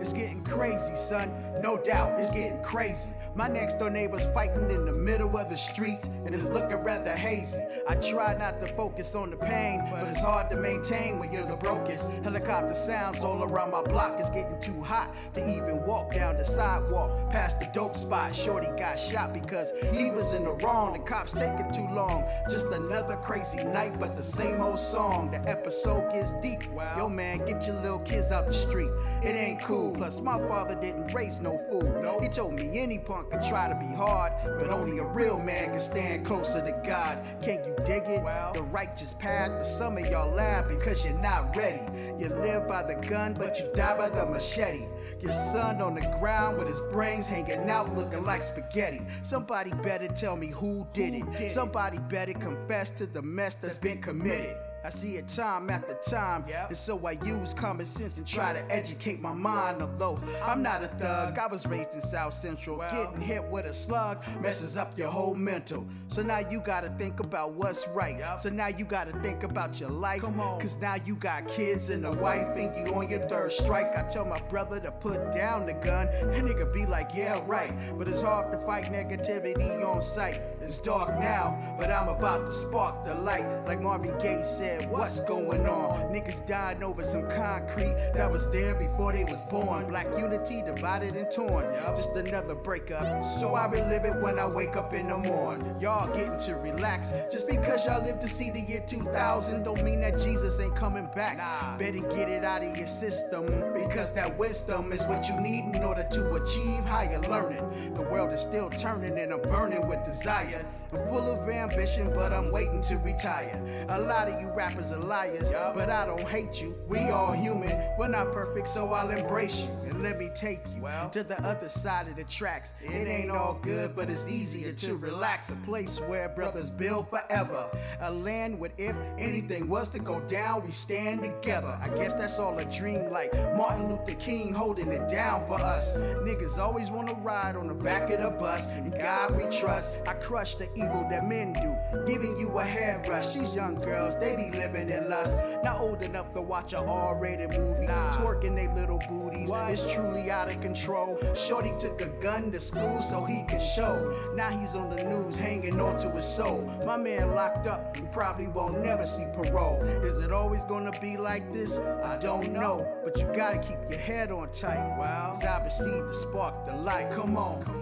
It's 0.00 0.12
getting 0.12 0.42
crazy, 0.42 0.96
son. 0.96 1.30
No 1.62 1.80
doubt, 1.80 2.18
it's 2.18 2.32
getting 2.32 2.60
crazy. 2.60 3.12
My 3.34 3.48
next 3.48 3.78
door 3.78 3.88
neighbor's 3.88 4.26
fighting 4.26 4.70
in 4.70 4.84
the 4.84 4.92
middle 4.92 5.34
of 5.38 5.48
the 5.48 5.56
streets, 5.56 6.06
and 6.26 6.34
it's 6.34 6.44
looking 6.44 6.76
rather 6.76 7.16
hazy. 7.16 7.62
I 7.88 7.94
try 7.94 8.34
not 8.34 8.60
to 8.60 8.68
focus 8.68 9.14
on 9.14 9.30
the 9.30 9.38
pain, 9.38 9.82
but 9.90 10.06
it's 10.06 10.20
hard 10.20 10.50
to 10.50 10.56
maintain 10.56 11.18
when 11.18 11.32
you're 11.32 11.46
the 11.46 11.56
brokest. 11.56 12.12
Helicopter 12.22 12.74
sounds 12.74 13.20
all 13.20 13.42
around 13.42 13.70
my 13.70 13.82
block. 13.82 14.16
It's 14.18 14.28
getting 14.28 14.60
too 14.60 14.82
hot 14.82 15.14
to 15.32 15.40
even 15.48 15.82
walk 15.86 16.12
down 16.12 16.36
the 16.36 16.44
sidewalk 16.44 17.30
past 17.30 17.58
the 17.58 17.66
dope 17.72 17.96
spot. 17.96 18.36
Shorty 18.36 18.68
got 18.76 19.00
shot 19.00 19.32
because 19.32 19.72
he 19.94 20.10
was 20.10 20.34
in 20.34 20.44
the 20.44 20.52
wrong. 20.52 20.92
The 20.92 20.98
cops 20.98 21.32
taking 21.32 21.72
too 21.72 21.88
long. 21.94 22.28
Just 22.50 22.66
another 22.66 23.16
crazy 23.16 23.64
night, 23.64 23.98
but 23.98 24.14
the 24.14 24.22
same 24.22 24.60
old 24.60 24.78
song. 24.78 25.30
The 25.30 25.38
episode 25.48 26.12
gets 26.12 26.34
deep. 26.42 26.64
Yo, 26.98 27.08
man, 27.08 27.38
get 27.46 27.66
your 27.66 27.76
little 27.76 28.00
kids 28.00 28.30
out 28.30 28.46
the 28.46 28.52
street. 28.52 28.90
It 29.22 29.34
ain't 29.34 29.62
cool. 29.62 29.94
Plus, 29.94 30.20
my 30.20 30.38
father 30.48 30.74
didn't 30.74 31.14
raise 31.14 31.40
no 31.40 31.56
fool. 31.70 32.20
He 32.20 32.28
told 32.28 32.54
me 32.54 32.78
any 32.78 32.98
punk 32.98 33.21
Everyone 33.22 33.40
can 33.40 33.50
try 33.50 33.68
to 33.68 33.74
be 33.78 33.94
hard, 33.94 34.32
but 34.58 34.68
only 34.68 34.98
a 34.98 35.04
real 35.04 35.38
man 35.38 35.70
can 35.70 35.78
stand 35.78 36.24
closer 36.24 36.60
to 36.60 36.72
God. 36.86 37.24
Can't 37.42 37.64
you 37.64 37.74
dig 37.84 38.02
it? 38.06 38.22
The 38.54 38.62
righteous 38.62 39.14
path, 39.14 39.50
but 39.52 39.64
some 39.64 39.96
of 39.96 40.06
y'all 40.06 40.32
laugh 40.34 40.68
because 40.68 41.04
you're 41.04 41.18
not 41.18 41.56
ready. 41.56 41.82
You 42.18 42.28
live 42.28 42.66
by 42.66 42.82
the 42.82 42.94
gun, 43.08 43.34
but 43.34 43.58
you 43.58 43.70
die 43.74 43.96
by 43.96 44.08
the 44.08 44.26
machete. 44.26 44.88
Your 45.20 45.32
son 45.32 45.80
on 45.80 45.94
the 45.94 46.16
ground 46.18 46.58
with 46.58 46.68
his 46.68 46.80
brains 46.92 47.28
hanging 47.28 47.68
out 47.70 47.94
looking 47.96 48.24
like 48.24 48.42
spaghetti. 48.42 49.02
Somebody 49.22 49.70
better 49.82 50.08
tell 50.08 50.36
me 50.36 50.48
who 50.48 50.86
did 50.92 51.14
it. 51.14 51.52
Somebody 51.52 51.98
better 52.08 52.32
confess 52.32 52.90
to 52.90 53.06
the 53.06 53.22
mess 53.22 53.54
that's 53.54 53.78
been 53.78 54.00
committed. 54.00 54.56
I 54.84 54.90
see 54.90 55.16
it 55.16 55.28
time 55.28 55.70
after 55.70 55.94
time, 55.94 56.44
yep. 56.48 56.68
and 56.68 56.76
so 56.76 57.00
I 57.06 57.12
use 57.24 57.54
common 57.54 57.86
sense 57.86 58.18
and 58.18 58.26
try 58.26 58.52
to 58.52 58.72
educate 58.72 59.20
my 59.20 59.32
mind. 59.32 59.80
Although 59.80 60.20
I'm 60.42 60.62
not 60.62 60.82
a 60.82 60.88
thug, 60.88 61.38
I 61.38 61.46
was 61.46 61.66
raised 61.66 61.94
in 61.94 62.00
South 62.00 62.34
Central. 62.34 62.78
Well, 62.78 62.92
Getting 62.92 63.20
hit 63.20 63.44
with 63.44 63.66
a 63.66 63.74
slug 63.74 64.24
messes 64.40 64.76
up 64.76 64.98
your 64.98 65.08
whole 65.08 65.34
mental. 65.34 65.86
So 66.08 66.22
now 66.22 66.40
you 66.50 66.60
gotta 66.60 66.88
think 66.90 67.20
about 67.20 67.52
what's 67.52 67.86
right. 67.88 68.18
Yep. 68.18 68.40
So 68.40 68.50
now 68.50 68.68
you 68.68 68.84
gotta 68.84 69.12
think 69.20 69.44
about 69.44 69.78
your 69.78 69.90
life. 69.90 70.22
Cause 70.22 70.76
now 70.78 70.96
you 71.04 71.14
got 71.14 71.46
kids 71.46 71.90
and 71.90 72.04
a 72.04 72.12
wife, 72.12 72.56
and 72.56 72.74
you 72.76 72.94
on 72.94 73.08
your 73.08 73.26
third 73.28 73.52
strike. 73.52 73.96
I 73.96 74.02
tell 74.10 74.24
my 74.24 74.40
brother 74.50 74.80
to 74.80 74.90
put 74.90 75.32
down 75.32 75.66
the 75.66 75.74
gun, 75.74 76.08
and 76.08 76.48
nigga 76.48 76.72
be 76.72 76.86
like, 76.86 77.10
yeah, 77.14 77.40
right. 77.46 77.72
But 77.96 78.08
it's 78.08 78.20
hard 78.20 78.52
to 78.52 78.58
fight 78.58 78.86
negativity 78.86 79.86
on 79.86 80.02
sight. 80.02 80.40
It's 80.62 80.78
dark 80.78 81.18
now, 81.18 81.58
but 81.76 81.90
I'm 81.90 82.08
about 82.08 82.46
to 82.46 82.52
spark 82.52 83.04
the 83.04 83.14
light. 83.14 83.66
Like 83.66 83.80
Marvin 83.80 84.16
Gaye 84.18 84.42
said, 84.44 84.88
what's 84.90 85.18
going 85.20 85.66
on? 85.66 86.12
Niggas 86.14 86.46
died 86.46 86.82
over 86.84 87.02
some 87.02 87.28
concrete 87.28 87.96
that 88.14 88.30
was 88.30 88.48
there 88.50 88.74
before 88.76 89.12
they 89.12 89.24
was 89.24 89.44
born. 89.46 89.88
Black 89.88 90.06
unity 90.16 90.62
divided 90.62 91.16
and 91.16 91.30
torn. 91.32 91.64
Just 91.96 92.10
another 92.10 92.54
breakup. 92.54 93.24
So 93.40 93.54
I 93.54 93.66
relive 93.66 94.04
it 94.04 94.14
when 94.22 94.38
I 94.38 94.46
wake 94.46 94.76
up 94.76 94.94
in 94.94 95.08
the 95.08 95.18
morning. 95.18 95.74
Y'all 95.80 96.12
getting 96.14 96.38
to 96.46 96.54
relax. 96.54 97.12
Just 97.32 97.48
because 97.48 97.84
y'all 97.84 98.04
live 98.04 98.20
to 98.20 98.28
see 98.28 98.50
the 98.50 98.60
year 98.60 98.84
2000 98.86 99.64
don't 99.64 99.82
mean 99.82 100.00
that 100.02 100.16
Jesus 100.18 100.60
ain't 100.60 100.76
coming 100.76 101.08
back. 101.14 101.38
Nah. 101.38 101.76
Better 101.76 102.06
get 102.14 102.28
it 102.28 102.44
out 102.44 102.62
of 102.62 102.76
your 102.76 102.86
system 102.86 103.46
because 103.74 104.12
that 104.12 104.38
wisdom 104.38 104.92
is 104.92 105.02
what 105.02 105.28
you 105.28 105.40
need 105.40 105.74
in 105.74 105.82
order 105.82 106.06
to 106.12 106.34
achieve 106.34 106.84
higher 106.84 107.18
learning. 107.22 107.94
The 107.94 108.02
world 108.02 108.32
is 108.32 108.40
still 108.40 108.70
turning 108.70 109.18
and 109.18 109.32
I'm 109.32 109.42
burning 109.42 109.88
with 109.88 110.04
desire. 110.04 110.51
I'm 110.54 110.81
full 110.98 111.30
of 111.30 111.48
ambition, 111.48 112.12
but 112.14 112.32
I'm 112.32 112.50
waiting 112.50 112.82
to 112.82 112.98
retire. 112.98 113.86
A 113.88 114.00
lot 114.00 114.28
of 114.28 114.40
you 114.40 114.50
rappers 114.52 114.92
are 114.92 114.98
liars, 114.98 115.50
but 115.74 115.90
I 115.90 116.06
don't 116.06 116.28
hate 116.28 116.60
you. 116.60 116.76
We 116.86 116.98
all 117.10 117.32
human. 117.32 117.72
We're 117.98 118.08
not 118.08 118.32
perfect, 118.32 118.68
so 118.68 118.92
I'll 118.92 119.10
embrace 119.10 119.62
you. 119.62 119.90
And 119.90 120.02
let 120.02 120.18
me 120.18 120.30
take 120.34 120.60
you 120.74 120.86
to 121.12 121.22
the 121.22 121.40
other 121.46 121.68
side 121.68 122.08
of 122.08 122.16
the 122.16 122.24
tracks. 122.24 122.74
It 122.80 123.08
ain't 123.08 123.30
all 123.30 123.58
good, 123.62 123.96
but 123.96 124.10
it's 124.10 124.26
easier 124.28 124.72
to 124.72 124.96
relax. 124.96 125.52
A 125.54 125.56
place 125.58 125.98
where 126.00 126.28
brothers 126.28 126.70
build 126.70 127.08
forever. 127.08 127.70
A 128.00 128.10
land 128.10 128.58
where 128.58 128.72
if 128.78 128.96
anything 129.18 129.68
was 129.68 129.88
to 129.90 129.98
go 129.98 130.20
down, 130.20 130.64
we 130.64 130.70
stand 130.70 131.22
together. 131.22 131.78
I 131.80 131.88
guess 131.88 132.14
that's 132.14 132.38
all 132.38 132.58
a 132.58 132.64
dream 132.64 133.08
like 133.10 133.32
Martin 133.56 133.88
Luther 133.88 134.14
King 134.18 134.52
holding 134.52 134.88
it 134.88 135.08
down 135.08 135.46
for 135.46 135.60
us. 135.60 135.98
Niggas 135.98 136.58
always 136.58 136.90
wanna 136.90 137.14
ride 137.14 137.56
on 137.56 137.66
the 137.66 137.74
back 137.74 138.10
of 138.10 138.20
the 138.20 138.30
bus. 138.38 138.76
In 138.76 138.90
God 138.90 139.36
we 139.36 139.44
trust. 139.56 139.98
I 140.06 140.14
crush 140.14 140.54
the 140.56 140.68
evil 140.84 141.06
that 141.10 141.26
men 141.26 141.52
do. 141.52 141.76
Giving 142.06 142.36
you 142.36 142.58
a 142.58 142.64
hairbrush. 142.64 143.34
These 143.34 143.54
young 143.54 143.76
girls, 143.80 144.16
they 144.18 144.36
be 144.36 144.50
living 144.56 144.90
in 144.90 145.08
lust. 145.08 145.42
Not 145.62 145.80
old 145.80 146.02
enough 146.02 146.32
to 146.34 146.42
watch 146.42 146.72
a 146.72 146.78
R-rated 146.78 147.50
movie. 147.58 147.86
Nah. 147.86 148.12
Twerking 148.12 148.56
they 148.56 148.68
little 148.80 149.00
booties. 149.08 149.48
What? 149.48 149.70
It's 149.70 149.92
truly 149.92 150.30
out 150.30 150.48
of 150.48 150.60
control. 150.60 151.18
Shorty 151.34 151.72
took 151.78 152.00
a 152.00 152.08
gun 152.20 152.50
to 152.52 152.60
school 152.60 153.00
so 153.02 153.24
he 153.24 153.44
could 153.44 153.62
show. 153.62 154.32
Now 154.34 154.50
he's 154.50 154.74
on 154.74 154.90
the 154.94 155.02
news 155.04 155.36
hanging 155.36 155.80
on 155.80 156.00
to 156.00 156.10
his 156.10 156.24
soul. 156.24 156.62
My 156.84 156.96
man 156.96 157.34
locked 157.34 157.66
up 157.66 157.96
and 157.96 158.10
probably 158.10 158.48
won't 158.48 158.82
never 158.82 159.06
see 159.06 159.26
parole. 159.34 159.82
Is 159.82 160.18
it 160.18 160.32
always 160.32 160.64
gonna 160.64 160.92
be 161.00 161.16
like 161.16 161.52
this? 161.52 161.78
I 161.78 162.18
don't 162.18 162.52
know. 162.52 162.86
But 163.04 163.18
you 163.18 163.26
gotta 163.34 163.58
keep 163.58 163.78
your 163.88 163.98
head 163.98 164.30
on 164.30 164.50
tight. 164.50 164.96
Wow. 164.98 165.34
As 165.36 165.44
I 165.44 165.60
proceed 165.60 165.84
to 165.84 166.14
spark 166.14 166.66
the 166.66 166.74
light. 166.74 167.10
Come 167.12 167.36
on. 167.36 167.81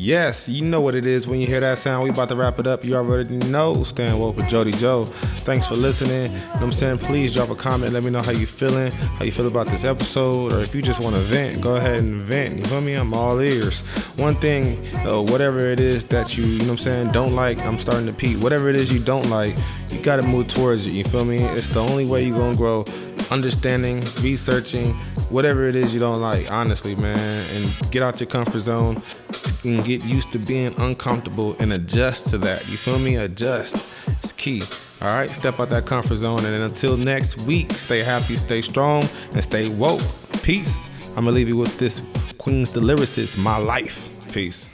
Yes, 0.00 0.48
you 0.48 0.64
know 0.64 0.80
what 0.80 0.94
it 0.94 1.06
is 1.06 1.26
when 1.26 1.40
you 1.40 1.46
hear 1.48 1.58
that 1.58 1.76
sound. 1.76 2.04
We 2.04 2.10
about 2.10 2.28
to 2.28 2.36
wrap 2.36 2.60
it 2.60 2.68
up. 2.68 2.84
You 2.84 2.94
already 2.94 3.36
know. 3.36 3.82
Stand 3.82 4.20
woke 4.20 4.36
with 4.36 4.48
Jody 4.48 4.70
Joe. 4.70 5.06
Thanks 5.06 5.66
for 5.66 5.74
listening. 5.74 6.30
You 6.30 6.38
know 6.38 6.44
what 6.44 6.62
I'm 6.62 6.70
saying? 6.70 6.98
Please 6.98 7.34
drop 7.34 7.50
a 7.50 7.56
comment. 7.56 7.92
Let 7.92 8.04
me 8.04 8.10
know 8.10 8.22
how 8.22 8.30
you 8.30 8.46
feeling, 8.46 8.92
how 8.92 9.24
you 9.24 9.32
feel 9.32 9.48
about 9.48 9.66
this 9.66 9.82
episode, 9.82 10.52
or 10.52 10.60
if 10.60 10.72
you 10.72 10.82
just 10.82 11.02
want 11.02 11.16
to 11.16 11.20
vent, 11.22 11.60
go 11.60 11.74
ahead 11.74 11.98
and 11.98 12.22
vent. 12.22 12.58
You 12.58 12.64
feel 12.66 12.80
me? 12.80 12.94
I'm 12.94 13.12
all 13.12 13.40
ears. 13.40 13.80
One 14.14 14.36
thing, 14.36 14.86
uh, 14.98 15.20
whatever 15.20 15.66
it 15.66 15.80
is 15.80 16.04
that 16.04 16.38
you, 16.38 16.44
you 16.44 16.58
know 16.58 16.66
what 16.66 16.70
I'm 16.70 16.78
saying, 16.78 17.10
don't 17.10 17.34
like, 17.34 17.60
I'm 17.66 17.76
starting 17.76 18.06
to 18.06 18.12
peep. 18.12 18.38
Whatever 18.38 18.68
it 18.68 18.76
is 18.76 18.92
you 18.92 19.00
don't 19.00 19.28
like, 19.28 19.56
you 19.90 20.00
got 20.00 20.18
to 20.18 20.22
move 20.22 20.46
towards 20.46 20.86
it. 20.86 20.92
You 20.92 21.02
feel 21.02 21.24
me? 21.24 21.38
It's 21.38 21.70
the 21.70 21.82
only 21.82 22.06
way 22.06 22.24
you're 22.24 22.38
going 22.38 22.52
to 22.52 22.56
grow 22.56 22.84
understanding, 23.32 24.04
researching, 24.20 24.94
whatever 25.28 25.68
it 25.68 25.74
is 25.74 25.92
you 25.92 25.98
don't 25.98 26.20
like, 26.20 26.52
honestly, 26.52 26.94
man, 26.94 27.18
and 27.52 27.90
get 27.90 28.04
out 28.04 28.20
your 28.20 28.28
comfort 28.28 28.60
zone 28.60 29.02
and 29.64 29.84
get 29.84 30.02
used 30.04 30.32
to 30.32 30.38
being 30.38 30.72
uncomfortable 30.78 31.56
and 31.58 31.72
adjust 31.72 32.30
to 32.30 32.38
that. 32.38 32.68
You 32.68 32.76
feel 32.76 32.98
me? 32.98 33.16
Adjust. 33.16 33.94
It's 34.22 34.32
key. 34.32 34.62
All 35.00 35.08
right, 35.08 35.34
step 35.34 35.60
out 35.60 35.68
that 35.70 35.86
comfort 35.86 36.16
zone. 36.16 36.44
And 36.44 36.62
until 36.62 36.96
next 36.96 37.46
week, 37.46 37.72
stay 37.72 38.02
happy, 38.02 38.36
stay 38.36 38.62
strong, 38.62 39.08
and 39.32 39.42
stay 39.42 39.68
woke. 39.68 40.02
Peace. 40.42 40.90
I'm 41.10 41.24
going 41.24 41.26
to 41.26 41.32
leave 41.32 41.48
you 41.48 41.56
with 41.56 41.78
this 41.78 42.02
Queen's 42.38 42.72
the 42.72 42.80
Lyricist, 42.80 43.38
My 43.38 43.58
Life. 43.58 44.08
Peace. 44.32 44.68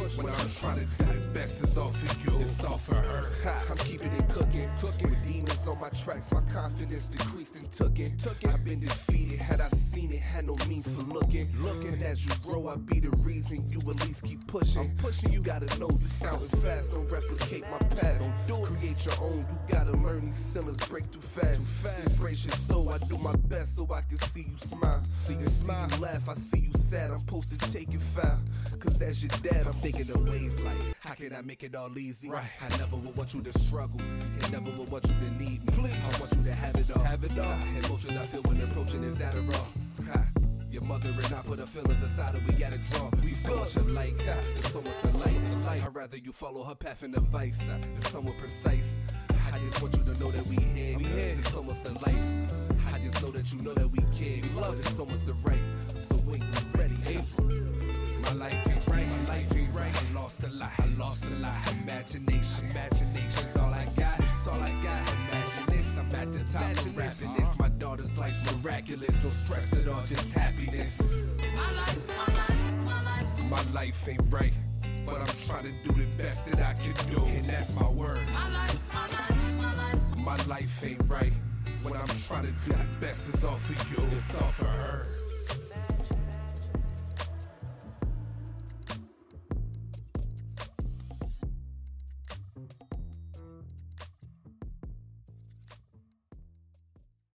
push 0.00 0.16
when 0.16 0.32
I'm 0.32 0.48
trying 0.48 0.78
to 0.78 1.04
do 1.04 1.20
the 1.20 1.28
best. 1.28 1.62
It's 1.62 1.76
all 1.76 1.88
for 1.88 2.30
you, 2.30 2.40
it's 2.40 2.64
all 2.64 2.78
for 2.78 2.94
her. 2.94 3.28
Ha, 3.44 3.64
I'm 3.70 3.76
keeping 3.78 4.12
it 4.12 4.28
cooking, 4.28 4.68
cooking. 4.80 5.10
With 5.10 5.26
demons 5.26 5.68
on 5.68 5.80
my 5.80 5.88
tracks, 5.90 6.32
my 6.32 6.40
confidence 6.52 7.08
decreased 7.08 7.56
and 7.56 7.70
took 7.70 7.98
it. 7.98 8.18
Took 8.18 8.42
it. 8.42 8.50
I've 8.50 8.64
been 8.64 8.80
defeated, 8.80 9.38
had 9.38 9.60
I 9.60 9.68
seen 9.68 10.12
it, 10.12 10.20
had 10.20 10.46
no 10.46 10.56
means 10.68 10.88
for 10.88 11.02
looking. 11.02 11.48
Looking 11.60 12.02
as 12.02 12.24
you 12.24 12.32
grow, 12.42 12.68
I 12.68 12.76
be 12.76 13.00
the 13.00 13.10
reason 13.18 13.68
you 13.68 13.78
at 13.90 14.04
least 14.06 14.24
keep 14.24 14.46
pushing. 14.46 14.82
I'm 14.82 14.96
pushing, 14.96 15.32
you 15.32 15.40
gotta 15.40 15.66
know 15.78 15.88
this 15.88 16.18
counting 16.18 16.48
fast. 16.60 16.92
Don't 16.92 17.10
replicate 17.10 17.64
my 17.70 17.78
path. 17.96 18.18
Don't 18.18 18.46
do 18.46 18.64
it. 18.64 18.78
Create 18.78 19.04
your 19.04 19.14
own, 19.20 19.46
you 19.50 19.74
gotta 19.74 19.96
learn 19.98 20.26
these 20.26 20.34
sinners 20.34 20.78
break 20.88 21.10
too 21.10 21.20
fast. 21.20 21.54
Too 21.54 21.88
fast. 21.88 22.18
Embrace 22.18 22.44
your 22.44 22.54
soul, 22.54 22.88
I 22.88 22.98
do 22.98 23.18
my 23.18 23.36
best 23.48 23.76
so 23.76 23.88
I 23.92 24.00
can 24.02 24.18
see 24.18 24.46
you 24.50 24.56
smile. 24.56 25.02
See 25.08 25.34
you 25.34 25.46
smile, 25.46 25.88
laugh, 26.00 26.28
I 26.28 26.34
see 26.34 26.60
you 26.60 26.72
sad. 26.72 27.10
I'm 27.10 27.18
supposed 27.20 27.50
to 27.50 27.70
take 27.70 27.92
you 27.92 28.00
foul. 28.00 28.38
Cause 28.78 29.02
as 29.02 29.22
your 29.22 29.30
dad, 29.42 29.66
I'm 29.66 29.78
make 31.50 31.62
it 31.64 31.74
all 31.74 31.98
easy. 31.98 32.30
Right. 32.30 32.44
I 32.60 32.68
never 32.78 32.96
would 32.96 33.16
want 33.16 33.34
you 33.34 33.42
to 33.42 33.58
struggle. 33.58 34.00
And 34.00 34.52
never 34.52 34.70
would 34.78 34.90
want 34.90 35.08
you 35.08 35.14
to 35.14 35.30
need 35.32 35.64
me. 35.66 35.72
Please. 35.72 35.92
I 35.92 36.20
want 36.20 36.36
you 36.36 36.44
to 36.44 36.52
have 36.52 36.74
it 36.76 36.96
all. 36.96 37.02
Have 37.02 37.24
it 37.24 37.38
all. 37.38 37.58
Emotions 37.84 38.16
I 38.16 38.26
feel 38.26 38.42
when 38.42 38.60
approaching 38.60 39.02
is 39.04 39.18
Adderall. 39.18 39.66
Ha. 40.12 40.24
Your 40.70 40.82
mother 40.82 41.08
and 41.08 41.34
I 41.34 41.42
put 41.42 41.58
her 41.58 41.66
feelings 41.66 42.02
aside 42.02 42.36
and 42.36 42.46
we 42.46 42.54
gotta 42.54 42.78
draw. 42.78 43.10
We 43.24 43.34
so 43.34 43.56
much 43.56 43.74
alike, 43.76 44.16
there's 44.18 44.68
so 44.68 44.80
much 44.80 44.96
to 45.00 45.08
like. 45.18 45.82
I'd 45.82 45.94
rather 45.94 46.16
you 46.16 46.30
follow 46.30 46.62
her 46.62 46.76
path 46.76 47.02
and 47.02 47.16
advice. 47.16 47.68
It's 47.96 48.08
somewhat 48.10 48.38
precise. 48.38 49.00
I 49.52 49.58
just 49.58 49.82
want 49.82 49.96
you 49.96 50.04
to 50.04 50.20
know 50.20 50.30
that 50.30 50.46
we 50.46 50.54
here. 50.56 50.96
We 50.96 51.04
here. 51.04 51.34
There's 51.34 51.48
so 51.48 51.64
much 51.64 51.82
to 51.82 51.92
life. 51.92 52.52
I 52.94 52.98
just 53.00 53.20
know 53.20 53.32
that 53.32 53.52
you 53.52 53.60
know 53.62 53.74
that 53.74 53.90
we 53.90 53.98
care. 54.16 54.40
We 54.42 54.60
love 54.60 54.78
is 54.78 54.96
so 54.96 55.04
much 55.04 55.24
to 55.24 55.32
right. 55.42 55.60
So 55.96 56.14
when 56.18 56.40
you 56.40 56.48
ready, 56.74 56.94
April. 57.08 57.48
My 58.22 58.32
life 58.34 58.68
ain't 58.68 58.88
right. 58.88 59.08
My 59.08 59.34
life 59.34 59.52
ain't 59.52 59.58
right. 59.58 59.59
I 60.10 60.12
lost 60.14 60.42
a 60.42 60.48
lot. 60.48 60.70
I 60.78 60.86
lost 60.98 61.24
a 61.24 61.36
lot. 61.36 61.72
Imagination. 61.82 62.70
Imagination. 62.70 63.60
All 63.60 63.72
I 63.72 63.84
got. 63.96 64.18
It's 64.20 64.46
all 64.46 64.60
I 64.60 64.70
got. 64.82 65.14
Imagine 65.28 65.66
this. 65.68 65.98
I'm 65.98 66.06
at 66.14 66.32
the 66.32 66.40
top 66.40 66.70
of 66.70 66.96
rapping 66.96 67.34
this. 67.36 67.58
My 67.58 67.68
daughter's 67.68 68.18
life's 68.18 68.42
miraculous. 68.52 69.22
No 69.22 69.30
stress 69.30 69.72
at 69.80 69.86
all. 69.88 70.02
Just 70.04 70.32
happiness. 70.34 71.00
My 71.54 71.72
life, 71.72 71.98
my 72.08 72.26
life, 72.34 72.76
my 72.84 73.02
life. 73.04 73.50
My 73.50 73.72
life 73.72 74.08
ain't 74.08 74.22
right. 74.30 74.52
But 75.04 75.20
I'm 75.20 75.36
trying 75.46 75.64
to 75.64 75.72
do 75.88 75.92
the 75.92 76.16
best 76.16 76.46
that 76.48 76.60
I 76.60 76.72
can 76.82 76.94
do. 77.10 77.24
And 77.26 77.48
that's 77.48 77.74
my 77.74 77.88
word. 77.88 78.18
My 78.32 78.48
life, 78.50 78.78
my 78.92 79.06
life, 79.06 79.54
my 79.56 79.74
life. 79.74 80.18
My 80.18 80.36
life 80.46 80.84
ain't 80.84 81.02
right. 81.08 81.32
When 81.82 81.94
I'm 81.94 82.08
trying 82.08 82.46
to 82.46 82.52
do 82.52 82.72
the 82.72 82.98
best, 83.00 83.28
it's 83.28 83.44
all 83.44 83.56
for 83.56 83.74
you. 83.90 84.08
It's 84.12 84.34
all 84.36 84.48
for 84.48 84.64
her. 84.64 85.19